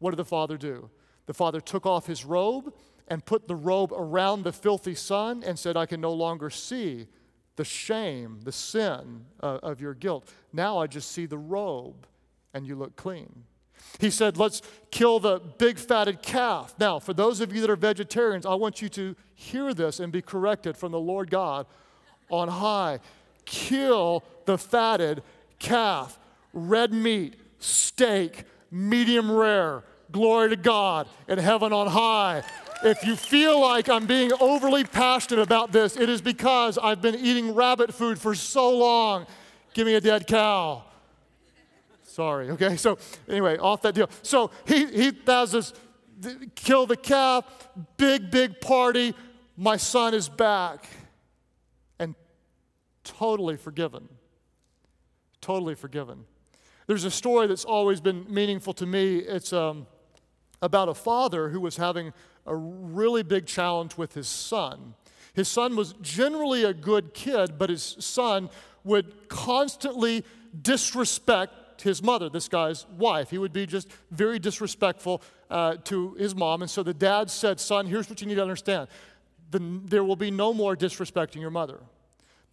what 0.06 0.12
did 0.12 0.18
the 0.18 0.24
father 0.24 0.56
do? 0.56 0.91
The 1.26 1.34
father 1.34 1.60
took 1.60 1.88
off 1.88 2.06
his 2.06 2.26
robe 2.26 2.72
and 3.08 3.26
put 3.26 3.48
the 3.48 3.56
robe 3.56 3.91
around 3.91 4.44
the 4.44 4.54
filthy 4.54 4.94
son 4.94 5.41
and 5.44 5.58
said, 5.58 5.76
I 5.76 5.88
can 5.88 6.00
no 6.00 6.13
longer 6.13 6.52
see 6.52 7.08
the 7.56 7.65
shame, 7.65 8.41
the 8.44 8.52
sin 8.52 9.26
uh, 9.41 9.58
of 9.63 9.82
your 9.82 9.96
guilt. 9.96 10.32
Now 10.54 10.78
I 10.78 10.86
just 10.86 11.10
see 11.10 11.26
the 11.26 11.39
robe 11.39 12.06
and 12.54 12.68
you 12.68 12.76
look 12.76 12.96
clean. 12.96 13.46
He 14.00 14.12
said, 14.12 14.38
Let's 14.38 14.62
kill 14.91 15.20
the 15.20 15.39
big 15.39 15.80
fatted 15.80 16.22
calf. 16.22 16.76
Now, 16.80 17.00
for 17.00 17.15
those 17.15 17.41
of 17.41 17.52
you 17.52 17.62
that 17.62 17.72
are 17.72 17.76
vegetarians, 17.76 18.46
I 18.46 18.54
want 18.54 18.84
you 18.84 18.89
to 18.89 19.15
hear 19.34 19.74
this 19.74 20.00
and 20.00 20.13
be 20.13 20.22
corrected 20.22 20.78
from 20.78 20.91
the 20.91 21.00
Lord 21.00 21.32
God 21.32 21.65
on 22.30 22.48
high. 22.48 23.00
Kill 23.46 24.24
the 24.46 24.60
fatted 24.60 25.24
calf, 25.58 26.20
red 26.54 26.94
meat, 26.94 27.38
steak, 27.58 28.44
medium 28.70 29.32
rare. 29.32 29.84
Glory 30.12 30.50
to 30.50 30.56
God 30.56 31.08
in 31.28 31.38
heaven 31.38 31.74
on 31.74 31.88
high. 31.88 32.44
If 32.84 33.04
you 33.06 33.15
feel 33.15 33.60
like 33.60 33.89
I'm 33.89 34.06
being 34.06 34.32
overly 34.39 34.84
passionate 34.84 35.41
about 35.41 35.72
this, 35.72 35.98
it 35.98 36.10
is 36.10 36.22
because 36.22 36.78
I've 36.78 37.02
been 37.02 37.15
eating 37.15 37.56
rabbit 37.56 37.94
food 37.94 38.20
for 38.20 38.36
so 38.36 38.70
long. 38.78 39.26
Give 39.74 39.88
me 39.88 39.96
a 39.96 40.02
dead 40.02 40.28
cow. 40.28 40.84
Sorry, 42.04 42.50
okay? 42.52 42.78
So, 42.78 42.98
anyway, 43.28 43.58
off 43.58 43.82
that 43.82 43.96
deal. 43.96 44.10
So, 44.22 44.52
he, 44.65 44.86
he 44.86 45.12
has 45.28 45.52
this 45.52 45.74
kill 46.56 46.86
the 46.86 46.96
calf, 46.96 47.46
big, 47.98 48.32
big 48.32 48.62
party. 48.62 49.13
My 49.58 49.78
son 49.78 50.13
is 50.13 50.30
back. 50.30 50.88
And 52.00 52.15
totally 53.04 53.58
forgiven. 53.58 54.08
Totally 55.41 55.76
forgiven. 55.76 56.26
There's 56.88 57.04
a 57.04 57.12
story 57.12 57.48
that's 57.48 57.65
always 57.65 58.00
been 58.00 58.26
meaningful 58.34 58.74
to 58.76 58.86
me. 58.86 59.18
It's 59.18 59.52
um, 59.52 59.88
about 60.62 60.89
a 60.89 60.94
father 60.94 61.50
who 61.50 61.60
was 61.60 61.78
having 61.78 62.13
a 62.46 62.56
really 62.56 63.24
big 63.24 63.46
challenge 63.46 63.98
with 63.98 64.13
his 64.13 64.28
son. 64.28 64.94
His 65.34 65.48
son 65.48 65.76
was 65.76 65.94
generally 66.02 66.63
a 66.63 66.74
good 66.74 67.13
kid, 67.13 67.58
but 67.58 67.70
his 67.70 67.98
son 68.00 68.50
would 68.84 69.28
constantly 69.28 70.24
disrespect 70.62 71.82
his 71.82 72.02
mother, 72.02 72.30
this 72.30 72.48
guy's 72.48 72.86
wife. 72.98 73.30
He 73.30 73.38
would 73.38 73.52
be 73.52 73.65
just 73.65 73.89
very 74.12 74.39
disrespectful 74.39 75.22
uh, 75.50 75.76
to 75.86 76.13
his 76.13 76.36
mom. 76.36 76.62
And 76.62 76.72
so 76.72 76.84
the 76.84 76.94
dad 76.94 77.30
said, 77.30 77.60
Son, 77.60 77.86
here's 77.86 78.10
what 78.10 78.22
you 78.22 78.28
need 78.28 78.36
to 78.36 78.41
understand 78.41 78.88
the, 79.52 79.60
there 79.86 80.04
will 80.04 80.15
be 80.15 80.32
no 80.32 80.54
more 80.54 80.76
disrespecting 80.76 81.41
your 81.41 81.52
mother. 81.52 81.80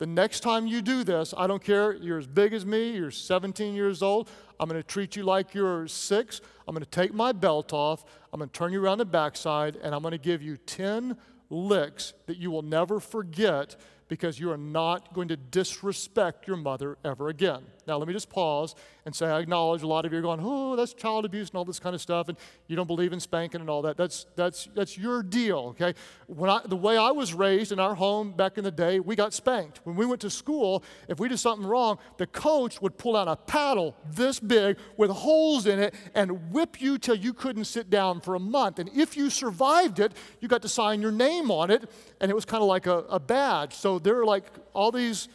The 0.02 0.06
next 0.08 0.40
time 0.40 0.66
you 0.66 0.82
do 0.82 1.04
this, 1.04 1.32
I 1.38 1.46
don't 1.46 1.62
care, 1.62 1.92
you're 1.92 2.18
as 2.18 2.26
big 2.26 2.52
as 2.54 2.66
me, 2.66 2.90
you're 2.90 3.12
17 3.12 3.72
years 3.72 4.02
old, 4.02 4.28
I'm 4.58 4.68
going 4.68 4.82
to 4.82 4.84
treat 4.84 5.14
you 5.14 5.22
like 5.22 5.54
you're 5.54 5.86
six. 5.86 6.40
I'm 6.66 6.74
going 6.74 6.84
to 6.84 6.90
take 6.90 7.14
my 7.14 7.30
belt 7.30 7.72
off, 7.72 8.04
I'm 8.32 8.40
going 8.40 8.50
to 8.50 8.52
turn 8.52 8.72
you 8.72 8.82
around 8.82 8.98
the 8.98 9.04
backside, 9.04 9.76
and 9.76 9.94
I'm 9.94 10.02
going 10.02 10.10
to 10.10 10.18
give 10.18 10.42
you 10.42 10.56
10 10.56 11.16
licks 11.50 12.14
that 12.26 12.36
you 12.36 12.50
will 12.50 12.62
never 12.62 12.98
forget 12.98 13.76
because 14.08 14.40
you 14.40 14.50
are 14.50 14.56
not 14.56 15.14
going 15.14 15.28
to 15.28 15.36
disrespect 15.36 16.48
your 16.48 16.56
mother 16.56 16.98
ever 17.04 17.28
again. 17.28 17.62
Now, 17.86 17.96
let 17.98 18.06
me 18.06 18.14
just 18.14 18.30
pause 18.30 18.74
and 19.04 19.14
say 19.14 19.26
I 19.26 19.40
acknowledge 19.40 19.82
a 19.82 19.86
lot 19.86 20.04
of 20.04 20.12
you 20.12 20.18
are 20.18 20.22
going, 20.22 20.40
oh, 20.42 20.76
that's 20.76 20.94
child 20.94 21.24
abuse 21.24 21.48
and 21.48 21.56
all 21.56 21.64
this 21.64 21.80
kind 21.80 21.94
of 21.94 22.00
stuff, 22.00 22.28
and 22.28 22.38
you 22.68 22.76
don't 22.76 22.86
believe 22.86 23.12
in 23.12 23.20
spanking 23.20 23.60
and 23.60 23.68
all 23.68 23.82
that. 23.82 23.96
That's, 23.96 24.26
that's, 24.36 24.68
that's 24.74 24.96
your 24.96 25.22
deal, 25.22 25.74
okay? 25.80 25.94
When 26.26 26.48
I, 26.48 26.60
the 26.64 26.76
way 26.76 26.96
I 26.96 27.10
was 27.10 27.34
raised 27.34 27.72
in 27.72 27.80
our 27.80 27.94
home 27.94 28.32
back 28.32 28.58
in 28.58 28.64
the 28.64 28.70
day, 28.70 29.00
we 29.00 29.16
got 29.16 29.34
spanked. 29.34 29.80
When 29.84 29.96
we 29.96 30.06
went 30.06 30.20
to 30.20 30.30
school, 30.30 30.84
if 31.08 31.18
we 31.18 31.28
did 31.28 31.38
something 31.38 31.66
wrong, 31.66 31.98
the 32.18 32.26
coach 32.26 32.80
would 32.80 32.96
pull 32.96 33.16
out 33.16 33.28
a 33.28 33.36
paddle 33.36 33.96
this 34.10 34.38
big 34.38 34.78
with 34.96 35.10
holes 35.10 35.66
in 35.66 35.78
it 35.78 35.94
and 36.14 36.52
whip 36.52 36.80
you 36.80 36.98
till 36.98 37.16
you 37.16 37.32
couldn't 37.32 37.64
sit 37.64 37.90
down 37.90 38.20
for 38.20 38.34
a 38.34 38.40
month. 38.40 38.78
And 38.78 38.88
if 38.94 39.16
you 39.16 39.30
survived 39.30 39.98
it, 39.98 40.12
you 40.40 40.48
got 40.48 40.62
to 40.62 40.68
sign 40.68 41.02
your 41.02 41.12
name 41.12 41.50
on 41.50 41.70
it, 41.70 41.90
and 42.20 42.30
it 42.30 42.34
was 42.34 42.44
kind 42.44 42.62
of 42.62 42.68
like 42.68 42.86
a, 42.86 42.98
a 43.08 43.18
badge. 43.18 43.74
So 43.74 43.98
there 43.98 44.20
are 44.20 44.24
like 44.24 44.44
all 44.72 44.92
these 44.92 45.28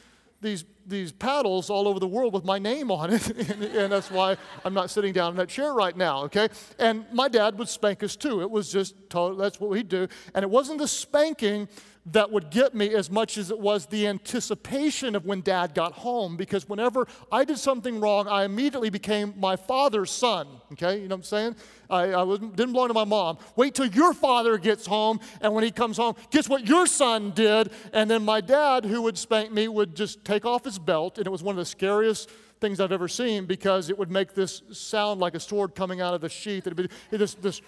these, 0.47 0.65
these 0.85 1.11
paddles 1.11 1.69
all 1.69 1.87
over 1.87 1.99
the 1.99 2.07
world 2.07 2.33
with 2.33 2.45
my 2.45 2.57
name 2.57 2.91
on 2.91 3.13
it. 3.13 3.27
and, 3.51 3.63
and, 3.63 3.91
that's 3.91 4.09
why 4.09 4.37
I'm 4.63 4.73
not 4.73 4.89
sitting 4.89 5.13
down 5.13 5.31
in 5.31 5.37
that 5.37 5.49
chair 5.49 5.73
right 5.73 5.95
now, 5.95 6.23
okay? 6.23 6.47
And 6.79 7.05
my 7.11 7.27
dad 7.27 7.57
would 7.59 7.69
spank 7.69 8.03
us 8.03 8.15
too. 8.15 8.41
It 8.41 8.49
was 8.49 8.71
just, 8.71 8.95
that's 9.09 9.59
what 9.59 9.75
he'd 9.75 9.89
do. 9.89 10.07
And 10.33 10.43
it 10.43 10.49
wasn't 10.49 10.79
the 10.79 10.87
spanking 10.87 11.67
that 12.11 12.31
would 12.31 12.49
get 12.49 12.73
me 12.73 12.93
as 12.93 13.09
much 13.09 13.37
as 13.37 13.51
it 13.51 13.59
was 13.59 13.85
the 13.87 14.07
anticipation 14.07 15.15
of 15.15 15.25
when 15.25 15.41
dad 15.41 15.73
got 15.73 15.91
home 15.93 16.37
because 16.37 16.69
whenever 16.69 17.07
I 17.31 17.43
did 17.43 17.57
something 17.57 17.99
wrong, 17.99 18.27
I 18.27 18.45
immediately 18.45 18.89
became 18.89 19.33
my 19.37 19.55
father's 19.55 20.11
son. 20.11 20.47
Okay, 20.73 21.01
you 21.01 21.07
know 21.07 21.15
what 21.15 21.19
I'm 21.19 21.23
saying? 21.23 21.55
I, 21.89 22.03
I 22.11 22.23
was, 22.23 22.39
didn't 22.39 22.73
belong 22.73 22.89
to 22.89 22.93
my 22.93 23.03
mom. 23.03 23.37
Wait 23.55 23.75
till 23.75 23.87
your 23.87 24.13
father 24.13 24.57
gets 24.57 24.85
home, 24.85 25.19
and 25.41 25.53
when 25.53 25.63
he 25.63 25.71
comes 25.71 25.97
home, 25.97 26.15
guess 26.31 26.47
what 26.47 26.67
your 26.67 26.85
son 26.87 27.31
did? 27.31 27.71
And 27.93 28.09
then 28.09 28.23
my 28.23 28.41
dad, 28.41 28.85
who 28.85 29.01
would 29.03 29.17
spank 29.17 29.51
me, 29.51 29.67
would 29.67 29.95
just 29.95 30.23
take 30.23 30.45
off 30.45 30.63
his 30.63 30.79
belt, 30.79 31.17
and 31.17 31.27
it 31.27 31.29
was 31.29 31.43
one 31.43 31.53
of 31.53 31.57
the 31.57 31.65
scariest 31.65 32.29
things 32.59 32.79
I've 32.79 32.91
ever 32.91 33.07
seen 33.07 33.45
because 33.45 33.89
it 33.89 33.97
would 33.97 34.09
make 34.09 34.33
this 34.33 34.63
sound 34.71 35.19
like 35.19 35.35
a 35.35 35.39
sword 35.39 35.75
coming 35.75 36.01
out 36.01 36.13
of 36.13 36.21
the 36.21 36.29
sheath. 36.29 36.65
It'd 36.65 36.75
be 36.75 36.89
it 37.11 37.17
this, 37.17 37.35
this, 37.35 37.61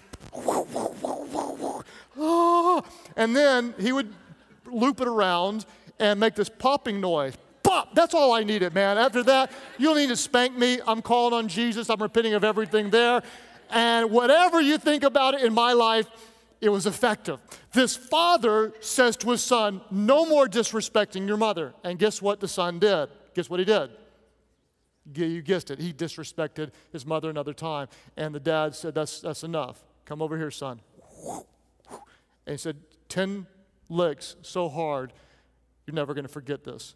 and 3.16 3.36
then 3.36 3.74
he 3.78 3.92
would 3.92 4.12
loop 4.72 5.00
it 5.00 5.08
around 5.08 5.66
and 5.98 6.18
make 6.18 6.34
this 6.34 6.48
popping 6.48 7.00
noise. 7.00 7.36
Pop! 7.62 7.94
That's 7.94 8.14
all 8.14 8.32
I 8.32 8.42
needed, 8.42 8.74
man. 8.74 8.98
After 8.98 9.22
that, 9.24 9.52
you 9.78 9.86
don't 9.86 9.96
need 9.96 10.08
to 10.08 10.16
spank 10.16 10.56
me. 10.56 10.80
I'm 10.86 11.02
calling 11.02 11.34
on 11.34 11.48
Jesus. 11.48 11.90
I'm 11.90 12.02
repenting 12.02 12.34
of 12.34 12.42
everything 12.42 12.90
there. 12.90 13.22
And 13.70 14.10
whatever 14.10 14.60
you 14.60 14.78
think 14.78 15.04
about 15.04 15.34
it 15.34 15.42
in 15.42 15.52
my 15.52 15.72
life, 15.72 16.06
it 16.60 16.68
was 16.68 16.86
effective. 16.86 17.38
This 17.72 17.96
father 17.96 18.72
says 18.80 19.16
to 19.18 19.30
his 19.30 19.42
son, 19.42 19.80
No 19.90 20.26
more 20.26 20.46
disrespecting 20.46 21.26
your 21.26 21.36
mother. 21.36 21.74
And 21.84 21.98
guess 21.98 22.20
what 22.20 22.40
the 22.40 22.48
son 22.48 22.78
did? 22.78 23.08
Guess 23.34 23.48
what 23.48 23.60
he 23.60 23.64
did? 23.64 23.90
You 25.14 25.42
guessed 25.42 25.70
it. 25.70 25.78
He 25.78 25.92
disrespected 25.92 26.70
his 26.92 27.06
mother 27.06 27.30
another 27.30 27.54
time. 27.54 27.88
And 28.16 28.34
the 28.34 28.40
dad 28.40 28.74
said, 28.74 28.94
That's, 28.94 29.20
that's 29.20 29.42
enough. 29.42 29.82
Come 30.04 30.20
over 30.22 30.36
here, 30.36 30.50
son. 30.50 30.80
And 31.28 32.54
he 32.54 32.56
said, 32.56 32.76
10 33.08 33.46
licks 33.90 34.36
so 34.42 34.68
hard, 34.68 35.12
you're 35.86 35.94
never 35.94 36.14
going 36.14 36.24
to 36.24 36.32
forget 36.32 36.64
this. 36.64 36.94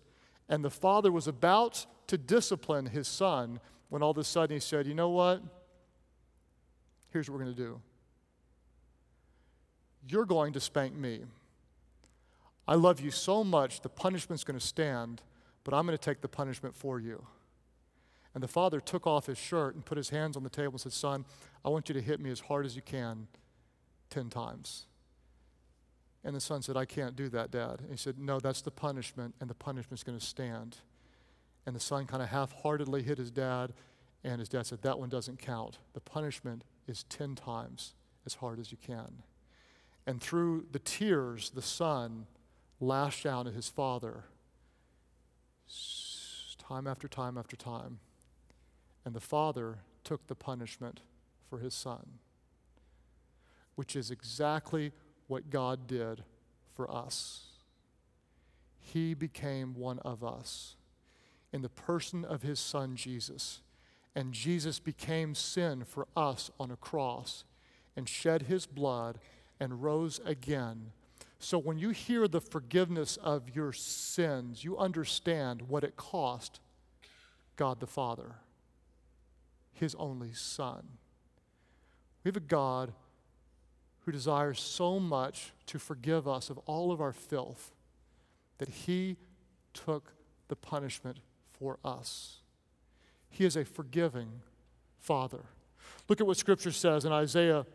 And 0.49 0.65
the 0.65 0.71
father 0.71 1.13
was 1.13 1.27
about 1.27 1.85
to 2.07 2.17
discipline 2.17 2.87
his 2.87 3.09
son 3.09 3.61
when 3.89 4.03
all 4.03 4.11
of 4.11 4.19
a 4.19 4.25
sudden 4.25 4.55
he 4.55 4.61
said, 4.61 4.87
You 4.87 4.95
know 4.95 5.11
what? 5.11 5.43
Here's 7.13 7.29
what 7.29 7.39
we're 7.39 7.45
going 7.45 7.57
to 7.57 7.63
do. 7.63 7.81
You're 10.09 10.27
going 10.27 10.53
to 10.55 10.61
spank 10.61 10.95
me. 10.95 11.23
I 12.67 12.75
love 12.75 13.01
you 13.01 13.11
so 13.11 13.45
much, 13.45 13.83
the 13.83 13.89
punishment's 13.89 14.45
going 14.45 14.59
to 14.59 14.65
stand, 14.65 15.23
but 15.65 15.75
I'm 15.75 15.87
going 15.87 15.97
to 15.97 16.03
take 16.03 16.23
the 16.23 16.29
punishment 16.29 16.75
for 16.75 16.99
you. 16.99 17.27
And 18.35 18.43
the 18.43 18.49
father 18.49 18.81
took 18.81 19.07
off 19.07 19.27
his 19.27 19.39
shirt 19.39 19.75
and 19.75 19.85
put 19.85 19.97
his 19.97 20.11
hands 20.11 20.37
on 20.37 20.43
the 20.43 20.51
table 20.51 20.73
and 20.73 20.81
said, 20.81 20.93
Son, 20.93 21.25
I 21.65 21.69
want 21.69 21.89
you 21.89 21.93
to 21.95 22.01
hit 22.01 22.21
me 22.21 22.31
as 22.31 22.41
hard 22.41 22.67
as 22.67 22.75
you 22.75 22.83
can 22.83 23.29
10 24.11 24.29
times. 24.29 24.87
And 26.25 26.35
the 26.35 26.41
son 26.41 26.63
said, 26.63 26.77
I 26.77 26.87
can't 26.87 27.15
do 27.15 27.29
that, 27.29 27.51
Dad. 27.51 27.81
And 27.81 27.91
he 27.91 27.97
said, 27.97 28.19
No, 28.19 28.41
that's 28.41 28.63
the 28.63 28.71
punishment, 28.71 29.35
and 29.41 29.51
the 29.51 29.55
punishment's 29.55 30.03
going 30.03 30.19
to 30.19 30.25
stand. 30.25 30.79
And 31.67 31.77
the 31.77 31.81
son 31.81 32.07
kind 32.07 32.23
of 32.23 32.31
half 32.31 32.53
heartedly 32.63 33.03
hit 33.03 33.19
his 33.19 33.31
dad, 33.31 33.73
and 34.23 34.39
his 34.41 34.49
dad 34.49 34.67
said, 34.67 34.83
That 34.83 34.99
one 34.99 35.11
doesn't 35.11 35.39
count. 35.39 35.79
The 35.93 36.01
punishment 36.01 36.65
is 36.87 37.05
10 37.05 37.35
times 37.35 37.95
as 38.25 38.35
hard 38.35 38.59
as 38.59 38.73
you 38.73 38.79
can. 38.79 39.23
And 40.07 40.21
through 40.21 40.67
the 40.73 40.79
tears, 40.79 41.51
the 41.51 41.63
son 41.63 42.27
lashed 42.81 43.27
out 43.27 43.47
at 43.47 43.55
his 43.55 43.69
father 43.69 44.25
time 46.69 46.87
after 46.87 47.09
time 47.09 47.37
after 47.37 47.57
time. 47.57 47.99
And 49.05 49.15
the 49.15 49.21
father 49.21 49.79
took 50.03 50.27
the 50.27 50.35
punishment 50.35 51.01
for 51.49 51.59
his 51.59 51.75
son, 51.75 52.19
which 53.75 53.95
is 53.95 54.11
exactly 54.11 54.93
what 55.27 55.51
God 55.51 55.87
did 55.87 56.25
for 56.75 56.91
us. 56.91 57.45
He 58.79 59.15
became 59.15 59.75
one 59.75 59.99
of 60.01 60.23
us 60.23 60.77
in 61.53 61.63
the 61.63 61.69
person 61.69 62.25
of 62.25 62.43
his 62.43 62.59
son 62.59 62.97
Jesus. 62.97 63.61
And 64.15 64.33
Jesus 64.33 64.79
became 64.79 65.35
sin 65.35 65.85
for 65.85 66.07
us 66.17 66.51
on 66.61 66.71
a 66.71 66.77
cross 66.77 67.45
and 67.97 68.09
shed 68.09 68.43
his 68.43 68.67
blood 68.67 69.19
and 69.59 69.83
rose 69.83 70.21
again. 70.25 70.93
So 71.39 71.59
when 71.59 71.79
you 71.79 71.91
hear 71.91 72.29
the 72.29 72.41
forgiveness 72.41 73.17
of 73.17 73.55
your 73.55 73.73
sins, 73.73 74.65
you 74.65 74.79
understand 74.79 75.63
what 75.63 75.85
it 75.85 75.97
cost 75.97 76.61
God 77.57 77.81
the 77.81 77.87
Father, 77.87 78.37
his 79.73 79.95
only 79.97 80.33
Son. 80.33 80.85
We 82.23 82.29
have 82.31 82.37
a 82.37 82.41
God 82.41 82.93
who 84.05 84.13
desires 84.13 84.61
so 84.61 85.01
much 85.01 85.53
to 85.67 85.79
forgive 85.79 86.29
us 86.29 86.51
of 86.51 86.59
all 86.67 86.93
of 86.93 87.01
our 87.01 87.13
filth 87.13 87.73
that 88.59 88.69
he 88.69 89.17
took 89.73 90.13
the 90.49 90.57
punishment 90.57 91.19
for 91.59 91.79
us. 91.85 92.41
He 93.31 93.45
is 93.45 93.57
a 93.57 93.65
forgiving 93.65 94.43
Father. 95.01 95.45
Look 96.09 96.21
at 96.21 96.27
what 96.27 96.37
Scripture 96.37 96.71
says 96.71 97.05
in 97.05 97.13
Isaiah 97.13 97.67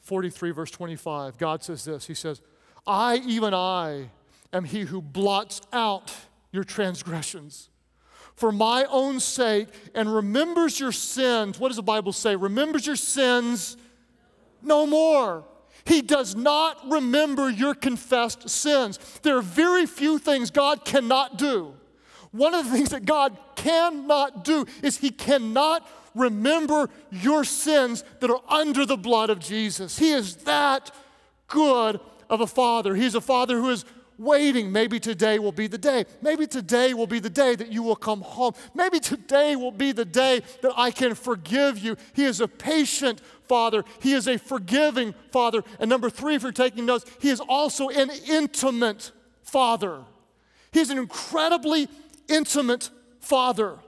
43, 0.00 0.50
verse 0.50 0.70
25. 0.70 1.38
God 1.38 1.62
says 1.62 1.84
this 1.84 2.06
He 2.06 2.14
says, 2.14 2.42
I, 2.86 3.16
even 3.24 3.54
I, 3.54 4.10
am 4.52 4.64
he 4.64 4.80
who 4.80 5.00
blots 5.00 5.62
out 5.72 6.12
your 6.50 6.64
transgressions 6.64 7.70
for 8.34 8.50
my 8.52 8.84
own 8.90 9.20
sake 9.20 9.68
and 9.94 10.12
remembers 10.12 10.80
your 10.80 10.92
sins. 10.92 11.58
What 11.58 11.68
does 11.68 11.76
the 11.76 11.82
Bible 11.82 12.12
say? 12.12 12.34
Remembers 12.34 12.86
your 12.86 12.96
sins 12.96 13.76
no 14.62 14.86
more. 14.86 15.44
He 15.84 16.02
does 16.02 16.34
not 16.34 16.90
remember 16.90 17.50
your 17.50 17.74
confessed 17.74 18.48
sins. 18.48 18.98
There 19.22 19.36
are 19.36 19.42
very 19.42 19.86
few 19.86 20.18
things 20.18 20.50
God 20.50 20.84
cannot 20.84 21.38
do. 21.38 21.74
One 22.30 22.54
of 22.54 22.64
the 22.64 22.76
things 22.76 22.90
that 22.90 23.04
God 23.04 23.36
cannot 23.56 24.44
do 24.44 24.66
is 24.82 24.98
He 24.98 25.10
cannot 25.10 25.88
remember 26.14 26.88
your 27.10 27.44
sins 27.44 28.04
that 28.20 28.30
are 28.30 28.42
under 28.48 28.86
the 28.86 28.96
blood 28.96 29.30
of 29.30 29.38
Jesus. 29.38 29.98
He 29.98 30.12
is 30.12 30.36
that 30.36 30.90
good 31.48 32.00
of 32.28 32.40
a 32.40 32.46
father. 32.46 32.94
He's 32.94 33.14
a 33.14 33.20
father 33.20 33.58
who 33.58 33.70
is 33.70 33.84
waiting. 34.18 34.72
Maybe 34.72 35.00
today 35.00 35.38
will 35.38 35.52
be 35.52 35.66
the 35.66 35.78
day. 35.78 36.04
Maybe 36.22 36.46
today 36.46 36.94
will 36.94 37.06
be 37.06 37.18
the 37.18 37.30
day 37.30 37.54
that 37.54 37.72
you 37.72 37.82
will 37.82 37.96
come 37.96 38.20
home. 38.22 38.54
Maybe 38.74 39.00
today 39.00 39.56
will 39.56 39.72
be 39.72 39.92
the 39.92 40.04
day 40.04 40.42
that 40.62 40.72
I 40.76 40.90
can 40.90 41.14
forgive 41.14 41.78
you. 41.78 41.96
He 42.14 42.24
is 42.24 42.40
a 42.40 42.48
patient 42.48 43.20
Father. 43.48 43.84
He 44.00 44.12
is 44.12 44.28
a 44.28 44.38
forgiving 44.38 45.14
Father. 45.30 45.62
And 45.78 45.88
number 45.88 46.10
three, 46.10 46.34
if 46.34 46.42
you're 46.42 46.52
taking 46.52 46.86
notes, 46.86 47.04
He 47.20 47.30
is 47.30 47.40
also 47.40 47.88
an 47.88 48.10
intimate 48.28 49.12
Father. 49.42 50.00
He's 50.72 50.90
an 50.90 50.98
incredibly 50.98 51.88
intimate 52.28 52.90
Father. 53.20 53.78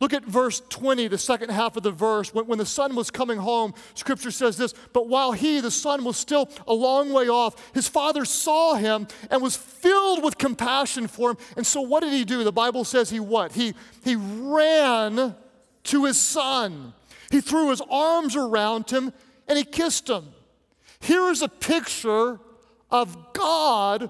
Look 0.00 0.12
at 0.12 0.24
verse 0.24 0.60
20, 0.68 1.08
the 1.08 1.16
second 1.16 1.50
half 1.50 1.76
of 1.76 1.82
the 1.82 1.92
verse. 1.92 2.34
When, 2.34 2.46
when, 2.46 2.58
the 2.58 2.66
son 2.66 2.94
was 2.94 3.10
coming 3.10 3.38
home, 3.38 3.72
scripture 3.94 4.32
says 4.32 4.56
this 4.56 4.74
But 4.92 5.08
while 5.08 5.32
he, 5.32 5.60
the 5.60 5.70
son, 5.70 6.04
was 6.04 6.16
still 6.16 6.50
a 6.66 6.74
long 6.74 7.12
way 7.12 7.28
off, 7.28 7.72
his 7.72 7.88
father 7.88 8.24
saw 8.24 8.74
him 8.74 9.06
and 9.30 9.40
was 9.40 9.56
filled 9.56 10.22
with 10.22 10.36
compassion 10.36 11.06
for 11.06 11.30
him. 11.30 11.36
And 11.56 11.66
so, 11.66 11.80
what 11.80 12.02
did 12.02 12.12
he 12.12 12.24
do? 12.24 12.44
The 12.44 12.52
Bible 12.52 12.84
says 12.84 13.08
he 13.08 13.20
what? 13.20 13.52
He, 13.52 13.72
he 14.02 14.16
ran 14.16 15.36
to 15.84 16.04
his 16.04 16.20
son. 16.20 16.92
He 17.34 17.40
threw 17.40 17.70
his 17.70 17.82
arms 17.90 18.36
around 18.36 18.88
him 18.88 19.12
and 19.48 19.58
he 19.58 19.64
kissed 19.64 20.08
him. 20.08 20.28
Here 21.00 21.28
is 21.30 21.42
a 21.42 21.48
picture 21.48 22.38
of 22.92 23.32
God 23.32 24.08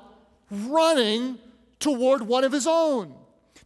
running 0.50 1.38
toward 1.80 2.20
one 2.20 2.44
of 2.44 2.52
his 2.52 2.66
own. 2.66 3.14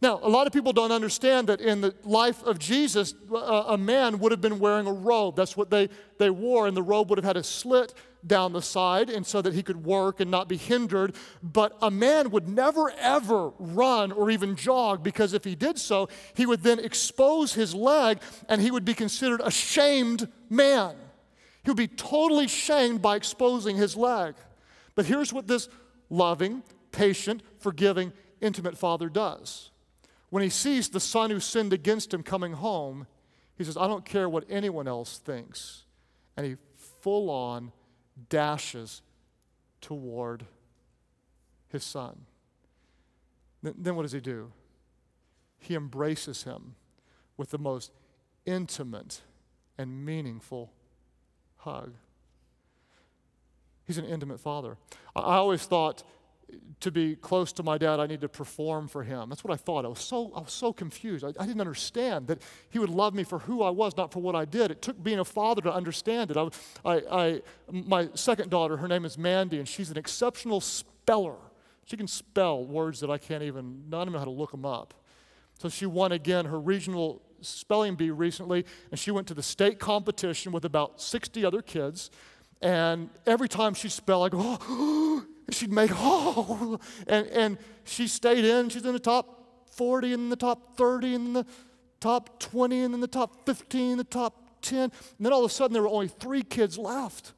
Now, 0.01 0.17
a 0.23 0.29
lot 0.29 0.47
of 0.47 0.53
people 0.53 0.71
don't 0.71 0.93
understand 0.93 1.49
that 1.49 1.59
in 1.59 1.81
the 1.81 1.93
life 2.05 2.41
of 2.43 2.57
Jesus, 2.57 3.13
a 3.33 3.77
man 3.77 4.19
would 4.19 4.31
have 4.31 4.39
been 4.39 4.59
wearing 4.59 4.87
a 4.87 4.93
robe. 4.93 5.35
That's 5.35 5.57
what 5.57 5.69
they, 5.69 5.89
they 6.19 6.29
wore, 6.29 6.65
and 6.65 6.77
the 6.77 6.81
robe 6.81 7.09
would 7.09 7.17
have 7.17 7.25
had 7.25 7.35
a 7.35 7.43
slit 7.43 7.93
down 8.25 8.53
the 8.53 8.61
side, 8.61 9.09
and 9.09 9.25
so 9.25 9.41
that 9.41 9.53
he 9.53 9.63
could 9.63 9.85
work 9.85 10.19
and 10.19 10.29
not 10.29 10.47
be 10.47 10.57
hindered. 10.57 11.15
But 11.41 11.77
a 11.81 11.89
man 11.89 12.31
would 12.31 12.47
never, 12.47 12.91
ever 12.91 13.51
run 13.59 14.11
or 14.11 14.29
even 14.29 14.55
jog, 14.55 15.03
because 15.03 15.33
if 15.33 15.43
he 15.43 15.55
did 15.55 15.79
so, 15.79 16.09
he 16.33 16.45
would 16.45 16.63
then 16.63 16.79
expose 16.79 17.53
his 17.53 17.73
leg, 17.73 18.19
and 18.47 18.61
he 18.61 18.71
would 18.71 18.85
be 18.85 18.93
considered 18.93 19.41
a 19.43 19.51
shamed 19.51 20.27
man. 20.49 20.95
He 21.63 21.69
would 21.71 21.77
be 21.77 21.87
totally 21.87 22.47
shamed 22.47 23.01
by 23.01 23.15
exposing 23.15 23.77
his 23.77 23.95
leg. 23.95 24.35
But 24.95 25.05
here's 25.05 25.31
what 25.31 25.47
this 25.47 25.69
loving, 26.09 26.63
patient, 26.91 27.41
forgiving, 27.59 28.13
intimate 28.41 28.77
father 28.77 29.09
does 29.09 29.69
when 30.29 30.43
he 30.43 30.49
sees 30.49 30.89
the 30.89 30.99
son 30.99 31.29
who 31.29 31.39
sinned 31.39 31.73
against 31.73 32.13
him 32.13 32.23
coming 32.23 32.53
home, 32.53 33.07
he 33.57 33.63
says, 33.63 33.77
I 33.77 33.87
don't 33.87 34.05
care 34.05 34.29
what 34.29 34.45
anyone 34.49 34.87
else 34.87 35.17
thinks. 35.17 35.83
And 36.37 36.45
he 36.45 36.55
full 37.01 37.29
on 37.29 37.71
dashes 38.27 39.01
toward 39.81 40.45
his 41.69 41.83
son. 41.83 42.25
Then 43.61 43.95
what 43.95 44.03
does 44.03 44.11
he 44.11 44.19
do? 44.19 44.51
He 45.59 45.75
embraces 45.75 46.43
him 46.43 46.75
with 47.37 47.51
the 47.51 47.57
most 47.57 47.91
intimate 48.45 49.21
and 49.77 50.05
meaningful 50.05 50.71
hug. 51.57 51.93
He's 53.85 53.97
an 53.97 54.05
intimate 54.05 54.39
father. 54.39 54.77
I 55.15 55.37
always 55.37 55.65
thought 55.65 56.03
to 56.79 56.91
be 56.91 57.15
close 57.15 57.51
to 57.53 57.63
my 57.63 57.77
dad, 57.77 57.99
I 57.99 58.07
need 58.07 58.21
to 58.21 58.29
perform 58.29 58.87
for 58.87 59.03
him. 59.03 59.29
That's 59.29 59.43
what 59.43 59.53
I 59.53 59.57
thought. 59.57 59.85
I 59.85 59.89
was 59.89 59.99
so, 59.99 60.31
I 60.35 60.39
was 60.39 60.53
so 60.53 60.71
confused. 60.71 61.25
I, 61.25 61.29
I, 61.39 61.45
didn't 61.45 61.59
understand 61.59 62.27
that 62.27 62.41
he 62.69 62.79
would 62.79 62.89
love 62.89 63.13
me 63.13 63.23
for 63.23 63.39
who 63.39 63.61
I 63.61 63.69
was, 63.69 63.97
not 63.97 64.13
for 64.13 64.21
what 64.21 64.35
I 64.35 64.45
did. 64.45 64.71
It 64.71 64.81
took 64.81 65.01
being 65.01 65.19
a 65.19 65.25
father 65.25 65.61
to 65.63 65.73
understand 65.73 66.31
it. 66.31 66.37
I, 66.37 66.49
I, 66.85 67.01
I, 67.11 67.41
my 67.71 68.09
second 68.13 68.49
daughter, 68.49 68.77
her 68.77 68.87
name 68.87 69.03
is 69.03 69.17
Mandy, 69.17 69.59
and 69.59 69.67
she's 69.67 69.91
an 69.91 69.97
exceptional 69.97 70.61
speller. 70.61 71.35
She 71.85 71.97
can 71.97 72.07
spell 72.07 72.65
words 72.65 72.99
that 73.01 73.09
I 73.09 73.17
can't 73.17 73.43
even, 73.43 73.83
not 73.89 74.03
even 74.03 74.13
know 74.13 74.19
how 74.19 74.25
to 74.25 74.31
look 74.31 74.51
them 74.51 74.65
up. 74.65 74.93
So 75.59 75.67
she 75.67 75.85
won 75.85 76.13
again 76.13 76.45
her 76.45 76.59
regional 76.59 77.21
spelling 77.41 77.95
bee 77.95 78.11
recently, 78.11 78.65
and 78.91 78.99
she 78.99 79.11
went 79.11 79.27
to 79.27 79.33
the 79.33 79.43
state 79.43 79.79
competition 79.79 80.51
with 80.51 80.65
about 80.65 81.01
60 81.01 81.43
other 81.43 81.61
kids. 81.61 82.11
And 82.61 83.09
every 83.25 83.49
time 83.49 83.73
she 83.73 83.89
spelled, 83.89 84.25
I 84.25 84.29
go, 84.29 84.39
oh, 84.61 85.25
she'd 85.53 85.71
make, 85.71 85.91
oh, 85.95 86.79
and, 87.07 87.27
and 87.27 87.57
she 87.83 88.07
stayed 88.07 88.45
in. 88.45 88.69
She's 88.69 88.85
in 88.85 88.93
the 88.93 88.99
top 88.99 89.67
40 89.75 90.13
and 90.13 90.31
the 90.31 90.35
top 90.35 90.77
30 90.77 91.15
and 91.15 91.35
the 91.35 91.45
top 91.99 92.39
20 92.39 92.81
and 92.81 92.93
then 92.93 93.01
the 93.01 93.07
top 93.07 93.45
15, 93.45 93.97
the 93.97 94.03
top 94.03 94.61
10. 94.61 94.79
And 94.79 94.91
then 95.19 95.33
all 95.33 95.43
of 95.43 95.51
a 95.51 95.53
sudden 95.53 95.73
there 95.73 95.83
were 95.83 95.89
only 95.89 96.07
three 96.07 96.43
kids 96.43 96.77
left. 96.77 97.33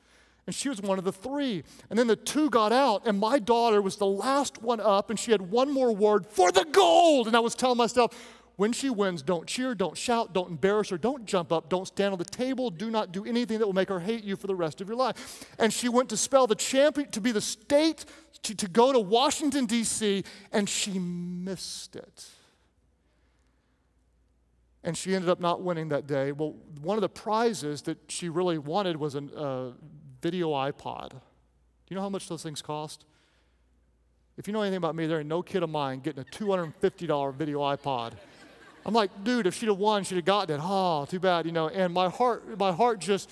And 0.47 0.55
she 0.55 0.69
was 0.69 0.81
one 0.81 0.97
of 0.97 1.05
the 1.05 1.11
three. 1.11 1.63
And 1.89 1.97
then 1.97 2.07
the 2.07 2.15
two 2.15 2.49
got 2.49 2.73
out, 2.73 3.03
and 3.05 3.19
my 3.19 3.37
daughter 3.37 3.81
was 3.81 3.97
the 3.97 4.07
last 4.07 4.61
one 4.61 4.79
up, 4.79 5.11
and 5.11 5.19
she 5.19 5.31
had 5.31 5.41
one 5.41 5.71
more 5.71 5.93
word 5.93 6.25
for 6.25 6.51
the 6.51 6.65
gold. 6.65 7.27
And 7.27 7.35
I 7.35 7.39
was 7.39 7.53
telling 7.53 7.77
myself, 7.77 8.40
when 8.61 8.73
she 8.73 8.91
wins, 8.91 9.23
don't 9.23 9.47
cheer, 9.47 9.73
don't 9.73 9.97
shout, 9.97 10.33
don't 10.33 10.51
embarrass 10.51 10.89
her, 10.89 10.97
don't 10.99 11.25
jump 11.25 11.51
up, 11.51 11.67
don't 11.67 11.87
stand 11.87 12.13
on 12.13 12.19
the 12.19 12.23
table, 12.23 12.69
do 12.69 12.91
not 12.91 13.11
do 13.11 13.25
anything 13.25 13.57
that 13.57 13.65
will 13.65 13.73
make 13.73 13.89
her 13.89 13.99
hate 13.99 14.23
you 14.23 14.35
for 14.35 14.45
the 14.45 14.53
rest 14.53 14.81
of 14.81 14.87
your 14.87 14.95
life. 14.95 15.47
And 15.57 15.73
she 15.73 15.89
went 15.89 16.09
to 16.09 16.17
spell 16.17 16.45
the 16.45 16.53
champion, 16.53 17.09
to 17.09 17.19
be 17.19 17.31
the 17.31 17.41
state, 17.41 18.05
to, 18.43 18.53
to 18.53 18.67
go 18.67 18.93
to 18.93 18.99
Washington, 18.99 19.65
D.C., 19.65 20.23
and 20.51 20.69
she 20.69 20.99
missed 20.99 21.95
it. 21.95 22.27
And 24.83 24.95
she 24.95 25.15
ended 25.15 25.31
up 25.31 25.39
not 25.39 25.63
winning 25.63 25.89
that 25.89 26.05
day. 26.05 26.31
Well, 26.31 26.53
one 26.81 26.97
of 26.97 27.01
the 27.01 27.09
prizes 27.09 27.81
that 27.81 27.97
she 28.09 28.29
really 28.29 28.59
wanted 28.59 28.95
was 28.95 29.15
a 29.15 29.23
uh, 29.35 29.71
video 30.21 30.51
iPod. 30.51 31.09
Do 31.09 31.17
you 31.89 31.95
know 31.95 32.03
how 32.03 32.09
much 32.09 32.29
those 32.29 32.43
things 32.43 32.61
cost? 32.61 33.05
If 34.37 34.45
you 34.45 34.53
know 34.53 34.61
anything 34.61 34.77
about 34.77 34.95
me, 34.95 35.07
there 35.07 35.17
ain't 35.17 35.27
no 35.27 35.41
kid 35.41 35.63
of 35.63 35.71
mine 35.71 36.01
getting 36.01 36.21
a 36.21 36.25
$250 36.25 37.33
video 37.33 37.59
iPod. 37.61 38.13
I'm 38.85 38.93
like, 38.93 39.23
dude, 39.23 39.47
if 39.47 39.55
she'd 39.55 39.67
have 39.67 39.77
won, 39.77 40.03
she'd 40.03 40.15
have 40.15 40.25
gotten 40.25 40.59
it. 40.59 40.61
Oh, 40.63 41.05
too 41.05 41.19
bad, 41.19 41.45
you 41.45 41.51
know. 41.51 41.69
And 41.69 41.93
my 41.93 42.09
heart, 42.09 42.57
my 42.57 42.71
heart 42.71 42.99
just, 42.99 43.29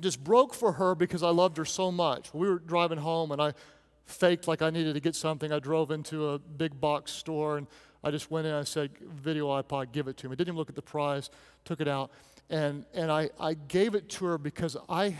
just 0.00 0.22
broke 0.22 0.54
for 0.54 0.72
her 0.72 0.94
because 0.94 1.22
I 1.22 1.30
loved 1.30 1.56
her 1.58 1.64
so 1.64 1.92
much. 1.92 2.32
We 2.34 2.48
were 2.48 2.58
driving 2.58 2.98
home 2.98 3.30
and 3.30 3.40
I 3.40 3.54
faked 4.06 4.48
like 4.48 4.62
I 4.62 4.70
needed 4.70 4.94
to 4.94 5.00
get 5.00 5.14
something. 5.14 5.52
I 5.52 5.60
drove 5.60 5.90
into 5.90 6.30
a 6.30 6.38
big 6.38 6.80
box 6.80 7.12
store 7.12 7.58
and 7.58 7.66
I 8.02 8.10
just 8.10 8.30
went 8.30 8.46
in 8.46 8.52
and 8.52 8.60
I 8.60 8.64
said, 8.64 8.90
video 9.00 9.46
iPod, 9.48 9.92
give 9.92 10.08
it 10.08 10.16
to 10.18 10.28
me. 10.28 10.34
Didn't 10.34 10.48
even 10.48 10.58
look 10.58 10.70
at 10.70 10.74
the 10.74 10.82
price, 10.82 11.30
took 11.64 11.80
it 11.80 11.88
out. 11.88 12.10
And, 12.48 12.84
and 12.94 13.12
I, 13.12 13.30
I 13.38 13.54
gave 13.54 13.94
it 13.94 14.08
to 14.10 14.24
her 14.26 14.38
because 14.38 14.76
I 14.88 15.14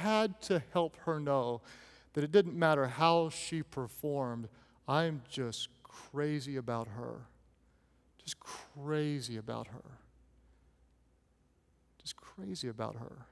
had 0.00 0.40
to 0.42 0.62
help 0.72 0.96
her 1.04 1.20
know 1.20 1.60
that 2.14 2.24
it 2.24 2.32
didn't 2.32 2.56
matter 2.56 2.86
how 2.86 3.28
she 3.28 3.62
performed. 3.62 4.48
I'm 4.88 5.22
just 5.28 5.68
crazy 5.84 6.56
about 6.56 6.88
her. 6.88 7.20
Just 8.24 8.38
crazy 8.40 9.36
about 9.36 9.68
her. 9.68 9.98
Just 12.00 12.16
crazy 12.16 12.68
about 12.68 12.96
her. 12.96 13.26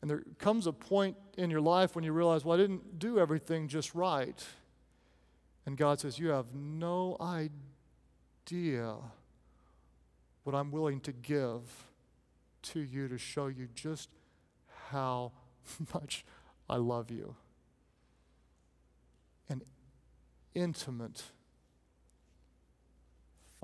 And 0.00 0.10
there 0.10 0.22
comes 0.38 0.66
a 0.66 0.72
point 0.72 1.16
in 1.38 1.50
your 1.50 1.60
life 1.60 1.94
when 1.94 2.04
you 2.04 2.12
realize, 2.12 2.44
well, 2.44 2.58
I 2.58 2.60
didn't 2.60 2.98
do 2.98 3.18
everything 3.18 3.68
just 3.68 3.94
right. 3.94 4.44
And 5.66 5.76
God 5.76 6.00
says, 6.00 6.18
You 6.18 6.28
have 6.28 6.54
no 6.54 7.16
idea 7.20 8.96
what 10.42 10.54
I'm 10.54 10.70
willing 10.70 11.00
to 11.00 11.12
give 11.12 11.62
to 12.62 12.80
you 12.80 13.08
to 13.08 13.18
show 13.18 13.46
you 13.46 13.68
just 13.74 14.10
how 14.88 15.32
much 15.94 16.24
I 16.68 16.76
love 16.76 17.10
you. 17.10 17.34
An 19.48 19.62
intimate 20.54 21.22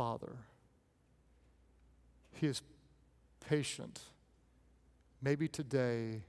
Father. 0.00 0.32
He 2.32 2.46
is 2.46 2.62
patient. 3.46 4.00
Maybe 5.20 5.46
today 5.46 6.22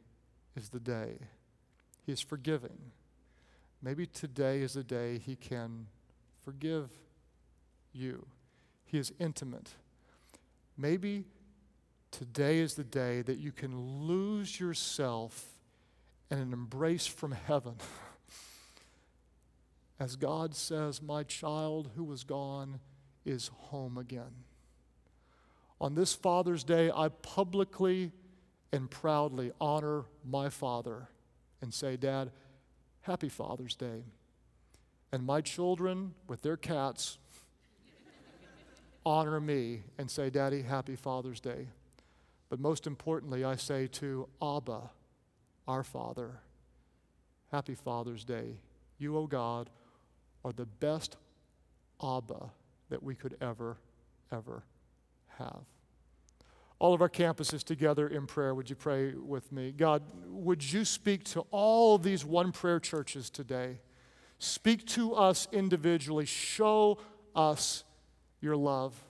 is 0.57 0.67
the 0.67 0.79
day. 0.81 1.13
He 2.05 2.12
is 2.12 2.19
forgiving. 2.19 2.91
Maybe 3.81 4.05
today 4.05 4.60
is 4.60 4.73
the 4.73 4.84
day 4.84 5.19
He 5.19 5.38
can 5.38 5.88
forgive 6.43 6.89
you. 7.93 8.27
He 8.84 8.97
is 8.97 9.13
intimate. 9.21 9.69
Maybe 10.77 11.23
today 12.12 12.60
is 12.60 12.73
the 12.73 12.84
day 12.84 13.21
that 13.21 13.38
you 13.38 13.53
can 13.53 14.05
lose 14.05 14.60
yourself 14.60 15.45
in 16.29 16.39
an 16.39 16.51
embrace 16.51 17.07
from 17.07 17.31
heaven. 17.31 17.75
As 19.97 20.17
God 20.17 20.55
says, 20.55 21.01
My 21.01 21.23
child 21.23 21.91
who 21.95 22.03
was 22.03 22.25
gone 22.25 22.81
is 23.25 23.51
home 23.55 23.97
again. 23.97 24.43
On 25.79 25.95
this 25.95 26.13
Father's 26.13 26.63
Day, 26.63 26.91
I 26.95 27.10
publicly 27.10 28.12
and 28.71 28.89
proudly 28.89 29.51
honor 29.60 30.05
my 30.23 30.49
father 30.49 31.10
and 31.62 31.73
say, 31.73 31.97
Dad, 31.97 32.31
happy 33.01 33.29
Father's 33.29 33.75
Day. 33.75 34.03
And 35.12 35.25
my 35.25 35.41
children, 35.41 36.13
with 36.27 36.41
their 36.41 36.55
cats, 36.55 37.17
honor 39.05 39.41
me 39.41 39.81
and 39.97 40.10
say, 40.10 40.29
Daddy, 40.29 40.62
happy 40.62 40.95
Father's 40.95 41.39
Day. 41.39 41.67
But 42.49 42.60
most 42.60 42.88
importantly, 42.88 43.43
I 43.43 43.55
say 43.55 43.88
to 43.88 44.27
Abba, 44.41 44.89
our 45.67 45.84
Father, 45.84 46.41
happy 47.51 47.75
Father's 47.75 48.23
Day. 48.23 48.57
You, 48.97 49.17
O 49.17 49.21
oh 49.21 49.27
God, 49.27 49.69
are 50.45 50.53
the 50.53 50.65
best 50.65 51.17
Abba 52.03 52.51
that 52.91 53.01
we 53.01 53.15
could 53.15 53.36
ever, 53.41 53.77
ever 54.32 54.63
have. 55.39 55.63
All 56.77 56.93
of 56.93 57.01
our 57.01 57.10
campuses 57.10 57.63
together 57.63 58.08
in 58.08 58.27
prayer, 58.27 58.54
would 58.54 58.69
you 58.69 58.75
pray 58.75 59.13
with 59.13 59.51
me? 59.51 59.71
God, 59.71 60.04
would 60.27 60.71
you 60.71 60.86
speak 60.86 61.23
to 61.25 61.41
all 61.51 61.95
of 61.95 62.04
these 62.04 62.25
one 62.25 62.51
prayer 62.51 62.80
churches 62.80 63.30
today? 63.30 63.80
Speak 64.39 64.86
to 64.88 65.13
us 65.13 65.47
individually. 65.51 66.25
Show 66.25 66.97
us 67.36 67.84
your 68.41 68.58
love. 68.58 69.01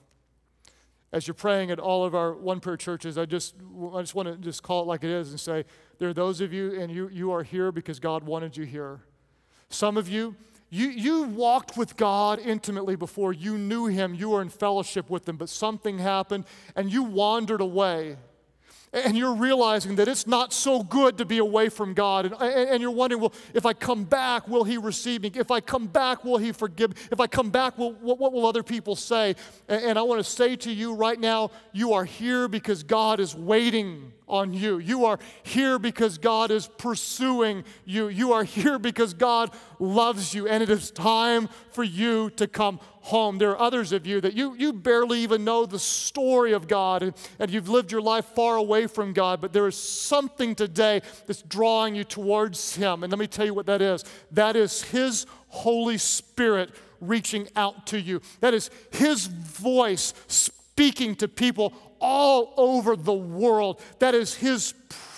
As 1.12 1.26
you're 1.26 1.34
praying 1.34 1.70
at 1.70 1.78
all 1.78 2.04
of 2.04 2.14
our 2.14 2.34
one 2.34 2.60
prayer 2.60 2.76
churches, 2.76 3.18
I 3.18 3.26
just, 3.26 3.54
I 3.94 4.00
just 4.00 4.14
want 4.14 4.28
to 4.28 4.36
just 4.36 4.62
call 4.62 4.82
it 4.82 4.86
like 4.86 5.02
it 5.02 5.10
is 5.10 5.30
and 5.30 5.40
say, 5.40 5.64
there 5.98 6.08
are 6.08 6.14
those 6.14 6.40
of 6.40 6.52
you, 6.52 6.78
and 6.80 6.92
you, 6.92 7.08
you 7.08 7.32
are 7.32 7.42
here 7.42 7.72
because 7.72 7.98
God 7.98 8.22
wanted 8.22 8.56
you 8.56 8.64
here. 8.64 9.00
Some 9.70 9.96
of 9.96 10.08
you, 10.08 10.36
you, 10.74 10.88
you 10.88 11.22
walked 11.24 11.76
with 11.76 11.98
God 11.98 12.38
intimately 12.38 12.96
before. 12.96 13.34
You 13.34 13.58
knew 13.58 13.88
Him. 13.88 14.14
You 14.14 14.30
were 14.30 14.40
in 14.40 14.48
fellowship 14.48 15.10
with 15.10 15.28
Him, 15.28 15.36
but 15.36 15.50
something 15.50 15.98
happened 15.98 16.46
and 16.74 16.90
you 16.90 17.02
wandered 17.02 17.60
away 17.60 18.16
and 18.94 19.16
you're 19.16 19.34
realizing 19.34 19.96
that 19.96 20.08
it's 20.08 20.26
not 20.26 20.52
so 20.52 20.82
good 20.82 21.18
to 21.18 21.24
be 21.24 21.38
away 21.38 21.68
from 21.68 21.94
God. 21.94 22.26
And, 22.26 22.34
and, 22.42 22.80
you're 22.82 22.90
wondering, 22.90 23.20
well, 23.22 23.32
if 23.54 23.64
I 23.64 23.72
come 23.72 24.04
back, 24.04 24.48
will 24.48 24.64
He 24.64 24.76
receive 24.76 25.22
me? 25.22 25.30
If 25.34 25.50
I 25.50 25.60
come 25.60 25.86
back, 25.86 26.24
will 26.24 26.36
He 26.36 26.52
forgive 26.52 26.90
me? 26.90 26.96
If 27.10 27.18
I 27.20 27.26
come 27.26 27.50
back, 27.50 27.78
will, 27.78 27.92
what, 27.94 28.18
what 28.18 28.32
will 28.32 28.46
other 28.46 28.62
people 28.62 28.94
say? 28.94 29.34
And, 29.68 29.84
and 29.84 29.98
I 29.98 30.02
want 30.02 30.22
to 30.22 30.30
say 30.30 30.56
to 30.56 30.70
you 30.70 30.94
right 30.94 31.18
now, 31.18 31.50
you 31.72 31.94
are 31.94 32.04
here 32.04 32.48
because 32.48 32.82
God 32.82 33.18
is 33.18 33.34
waiting 33.34 34.12
on 34.32 34.54
you. 34.54 34.78
You 34.78 35.04
are 35.04 35.18
here 35.42 35.78
because 35.78 36.16
God 36.16 36.50
is 36.50 36.66
pursuing 36.66 37.64
you. 37.84 38.08
You 38.08 38.32
are 38.32 38.44
here 38.44 38.78
because 38.78 39.12
God 39.12 39.50
loves 39.78 40.34
you, 40.34 40.48
and 40.48 40.62
it 40.62 40.70
is 40.70 40.90
time 40.90 41.48
for 41.70 41.84
you 41.84 42.30
to 42.30 42.46
come 42.46 42.80
home. 43.02 43.36
There 43.36 43.50
are 43.50 43.60
others 43.60 43.92
of 43.92 44.06
you 44.06 44.20
that 44.22 44.32
you, 44.32 44.54
you 44.54 44.72
barely 44.72 45.20
even 45.20 45.44
know 45.44 45.66
the 45.66 45.78
story 45.78 46.52
of 46.52 46.66
God, 46.66 47.02
and, 47.02 47.14
and 47.38 47.50
you've 47.50 47.68
lived 47.68 47.92
your 47.92 48.00
life 48.00 48.24
far 48.24 48.56
away 48.56 48.86
from 48.86 49.12
God, 49.12 49.40
but 49.40 49.52
there 49.52 49.68
is 49.68 49.76
something 49.76 50.54
today 50.54 51.02
that's 51.26 51.42
drawing 51.42 51.94
you 51.94 52.04
towards 52.04 52.74
Him. 52.74 53.02
And 53.02 53.12
let 53.12 53.18
me 53.18 53.26
tell 53.26 53.44
you 53.44 53.54
what 53.54 53.66
that 53.66 53.82
is 53.82 54.04
that 54.30 54.56
is 54.56 54.82
His 54.82 55.26
Holy 55.48 55.98
Spirit 55.98 56.70
reaching 57.00 57.48
out 57.54 57.86
to 57.88 58.00
you, 58.00 58.22
that 58.40 58.54
is 58.54 58.70
His 58.92 59.26
voice 59.26 60.14
speaking 60.26 61.14
to 61.16 61.28
people 61.28 61.74
all 62.02 62.52
over 62.58 62.96
the 62.96 63.12
world. 63.12 63.80
That 64.00 64.14
is 64.14 64.34
His 64.34 64.74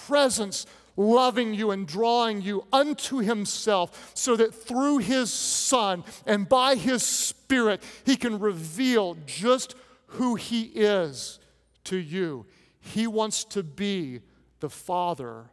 presence 0.06 0.66
loving 0.96 1.54
you 1.54 1.72
and 1.72 1.88
drawing 1.88 2.42
you 2.42 2.64
unto 2.72 3.18
Himself 3.18 4.12
so 4.14 4.36
that 4.36 4.54
through 4.54 4.98
His 4.98 5.32
Son 5.32 6.04
and 6.26 6.48
by 6.48 6.76
His 6.76 7.02
Spirit, 7.02 7.82
He 8.04 8.16
can 8.16 8.38
reveal 8.38 9.16
just 9.26 9.74
who 10.06 10.36
He 10.36 10.62
is 10.62 11.40
to 11.84 11.96
you. 11.96 12.46
He 12.78 13.06
wants 13.06 13.44
to 13.44 13.62
be 13.62 14.20
the 14.60 14.70
Father 14.70 15.46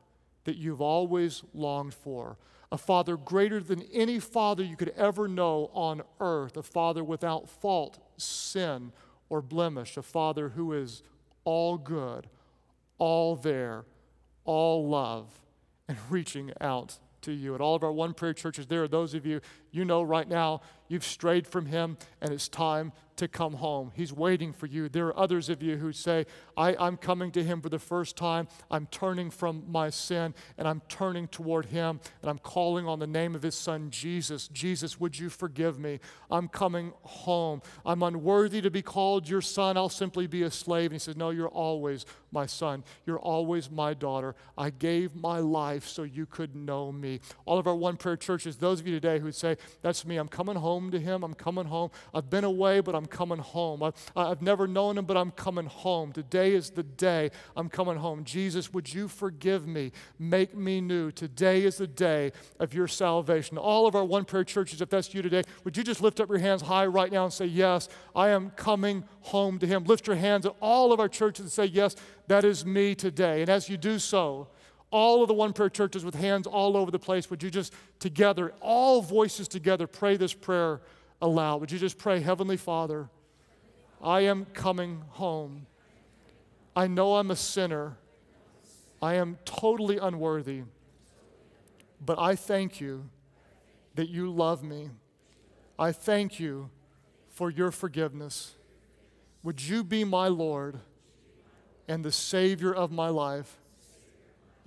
that 0.44 0.58
you've 0.58 0.82
always 0.82 1.44
longed 1.54 1.94
for. 1.94 2.38
A 2.72 2.78
father 2.78 3.18
greater 3.18 3.60
than 3.60 3.82
any 3.94 4.20
father 4.20 4.64
you 4.64 4.78
could 4.78 4.94
ever 4.96 5.28
know 5.28 5.70
on 5.74 6.02
earth, 6.22 6.56
a 6.56 6.64
father 6.64 7.04
without 7.04 7.50
fault, 7.50 8.00
sin, 8.18 8.94
or 9.30 9.42
blemish, 9.42 9.98
a 9.98 10.02
father 10.02 10.50
who 10.50 10.72
is 10.74 11.04
all 11.44 11.78
good, 11.78 12.28
all 12.98 13.36
there, 13.36 13.86
all 14.46 14.88
love, 14.88 15.28
and 15.88 15.98
reaching 16.10 16.52
out 16.60 16.98
to 17.22 17.32
you. 17.32 17.56
At 17.56 17.62
all 17.62 17.76
of 17.76 17.84
our 17.84 17.92
one 17.92 18.14
prayer 18.14 18.34
churches, 18.34 18.68
there 18.68 18.84
are 18.84 18.88
those 18.88 19.14
of 19.14 19.26
you, 19.26 19.42
you 19.72 19.86
know 19.86 20.02
right 20.02 20.28
now, 20.28 20.62
you've 20.88 21.04
strayed 21.04 21.48
from 21.48 21.68
Him 21.68 21.98
and 22.22 22.32
it's 22.32 22.48
time 22.48 22.92
to 23.22 23.28
come 23.28 23.54
home. 23.54 23.92
He's 23.94 24.12
waiting 24.12 24.52
for 24.52 24.66
you. 24.66 24.90
There 24.90 25.06
are 25.06 25.18
others 25.18 25.48
of 25.48 25.62
you 25.62 25.78
who 25.78 25.94
say, 25.94 26.26
I, 26.58 26.74
am 26.88 26.98
coming 26.98 27.32
to 27.34 27.44
Him 27.44 27.62
for 27.62 27.70
the 27.70 27.78
first 27.78 28.18
time. 28.18 28.48
I'm 28.72 28.88
turning 28.88 29.30
from 29.30 29.64
my 29.68 29.92
sin 29.92 30.34
and 30.58 30.68
I'm 30.68 30.82
turning 30.90 31.28
toward 31.28 31.68
Him 31.68 32.00
and 32.22 32.32
I'm 32.32 32.40
calling 32.40 32.88
on 32.88 32.98
the 32.98 33.06
name 33.06 33.36
of 33.36 33.44
His 33.44 33.54
Son, 33.54 33.92
Jesus. 33.92 34.48
Jesus, 34.48 35.00
would 35.00 35.20
you 35.20 35.30
forgive 35.30 35.78
me? 35.78 36.00
I'm 36.32 36.48
coming 36.48 36.94
home. 37.04 37.62
I'm 37.86 38.02
unworthy 38.02 38.60
to 38.62 38.72
be 38.72 38.82
called 38.82 39.30
your 39.30 39.42
son. 39.42 39.78
I'll 39.78 39.88
simply 39.88 40.26
be 40.26 40.42
a 40.42 40.50
slave. 40.50 40.86
And 40.86 40.94
He 40.94 41.00
says, 41.00 41.16
No, 41.16 41.30
you're 41.30 41.48
always 41.48 42.08
my 42.32 42.48
son. 42.48 42.84
You're 43.06 43.20
always 43.20 43.70
my 43.70 43.94
daughter. 43.94 44.36
I 44.58 44.72
gave 44.72 45.16
my 45.16 45.38
life 45.38 45.88
so 45.88 46.02
you 46.02 46.26
could 46.26 46.56
know 46.56 46.92
me. 46.92 47.20
All 47.46 47.60
of 47.60 47.68
our 47.68 47.76
one 47.76 47.98
prayer 47.98 48.18
churches, 48.18 48.58
those 48.58 48.80
of 48.80 48.88
you 48.88 48.96
today 48.96 49.20
who 49.20 49.32
say, 49.32 49.58
That's 49.84 50.08
me. 50.08 50.18
I'm 50.18 50.28
coming 50.28 50.56
home 50.56 50.90
to 50.90 51.00
Him. 51.00 51.24
I'm 51.24 51.36
coming 51.36 51.66
home. 51.66 51.92
I've 52.16 52.32
been 52.32 52.46
away, 52.46 52.80
but 52.80 52.96
I'm 52.96 53.06
coming 53.12 53.38
home. 53.38 53.84
I've, 53.84 53.94
I've 54.16 54.42
never 54.42 54.66
known 54.66 54.98
him, 54.98 55.06
but 55.06 55.18
I'm 55.18 55.30
coming 55.32 55.68
home. 55.68 56.12
Today 56.12 56.54
is 56.54 56.72
the 56.72 56.84
day 56.84 57.30
I'm 57.56 57.70
coming 57.70 57.98
home. 57.98 58.24
Jesus, 58.24 58.74
would 58.74 58.92
you 58.92 59.08
forgive 59.08 59.68
me? 59.68 59.92
Make 60.18 60.56
me 60.56 60.82
new. 60.82 61.12
Today 61.12 61.64
is 61.64 61.78
the 61.78 61.88
day 61.88 62.32
of 62.60 62.74
your 62.74 62.88
salvation. 62.88 63.58
All 63.58 63.86
of 63.86 63.96
our 63.96 64.06
one 64.06 64.26
prayer 64.26 64.44
churches, 64.44 64.82
if 64.82 64.90
that's 64.90 65.14
you 65.14 65.22
today, 65.22 65.44
would 65.64 65.78
you 65.78 65.84
just 65.84 66.02
lift 66.02 66.20
up 66.20 66.30
your 66.30 66.40
hands 66.40 66.64
high 66.64 66.88
right 66.88 67.12
now 67.12 67.26
and 67.26 67.34
say, 67.34 67.46
Yes, 67.46 67.90
I 68.16 68.30
am 68.30 68.50
coming 68.52 69.04
home 69.20 69.60
to 69.60 69.68
him? 69.68 69.84
Lift 69.84 70.08
your 70.08 70.16
hands 70.16 70.46
at 70.46 70.56
all 70.62 70.94
of 70.94 71.00
our 71.00 71.10
churches 71.10 71.44
and 71.44 71.52
say, 71.52 71.66
Yes, 71.66 71.96
that 72.28 72.46
is 72.46 72.66
me 72.66 72.96
today. 72.96 73.42
And 73.42 73.50
as 73.50 73.70
you 73.70 73.78
do 73.78 74.00
so, 74.00 74.48
all 74.92 75.22
of 75.22 75.30
the 75.30 75.34
one 75.34 75.54
prayer 75.54 75.70
churches 75.70 76.04
with 76.04 76.16
hands 76.16 76.46
all 76.46 76.76
over 76.76 76.92
the 76.92 77.00
place, 77.00 77.30
would 77.30 77.42
you 77.42 77.50
just 77.50 77.74
together, 78.00 78.54
all 78.60 79.02
voices 79.02 79.48
together, 79.48 79.88
pray 79.88 80.18
this 80.18 80.34
prayer 80.34 80.82
aloud. 81.22 81.62
Would 81.62 81.72
you 81.72 81.80
just 81.80 81.98
pray, 81.98 82.20
Heavenly 82.20 82.58
Father, 82.58 83.10
I 84.02 84.22
am 84.22 84.46
coming 84.46 85.04
home. 85.10 85.68
I 86.76 86.88
know 86.88 87.16
I'm 87.16 87.32
a 87.32 87.36
sinner. 87.36 87.98
I 89.02 89.16
am 89.16 89.38
totally 89.46 89.98
unworthy. 89.98 90.64
But 92.04 92.18
I 92.18 92.36
thank 92.36 92.82
you 92.82 93.10
that 93.96 94.10
you 94.10 94.32
love 94.32 94.64
me. 94.64 94.90
I 95.78 95.92
thank 95.92 96.40
you 96.40 96.70
for 97.30 97.50
your 97.50 97.72
forgiveness. 97.72 98.56
Would 99.44 99.62
you 99.62 99.84
be 99.84 100.04
my 100.04 100.28
Lord 100.28 100.80
and 101.88 102.04
the 102.04 102.12
Savior 102.12 102.74
of 102.74 102.92
my 102.92 103.10
life? 103.10 103.58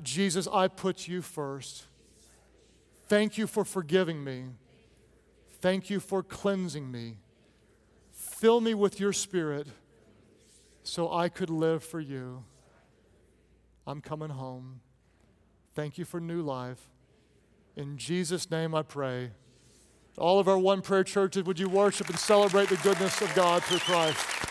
Jesus, 0.02 0.48
I 0.52 0.68
put 0.68 1.08
you 1.08 1.22
first. 1.22 1.86
Thank 3.08 3.38
you 3.38 3.46
for 3.46 3.64
forgiving 3.64 4.24
me. 4.24 4.46
Thank 5.64 5.88
you 5.88 5.98
for 5.98 6.22
cleansing 6.22 6.92
me. 6.92 7.16
Fill 8.12 8.60
me 8.60 8.74
with 8.74 9.00
your 9.00 9.14
spirit 9.14 9.66
so 10.82 11.10
I 11.10 11.30
could 11.30 11.48
live 11.48 11.82
for 11.82 12.00
you. 12.00 12.44
I'm 13.86 14.02
coming 14.02 14.28
home. 14.28 14.80
Thank 15.74 15.96
you 15.96 16.04
for 16.04 16.20
new 16.20 16.42
life. 16.42 16.90
In 17.76 17.96
Jesus' 17.96 18.50
name 18.50 18.74
I 18.74 18.82
pray. 18.82 19.30
All 20.18 20.38
of 20.38 20.48
our 20.48 20.58
one 20.58 20.82
prayer 20.82 21.02
churches, 21.02 21.44
would 21.44 21.58
you 21.58 21.70
worship 21.70 22.10
and 22.10 22.18
celebrate 22.18 22.68
the 22.68 22.76
goodness 22.76 23.22
of 23.22 23.34
God 23.34 23.64
through 23.64 23.78
Christ? 23.78 24.43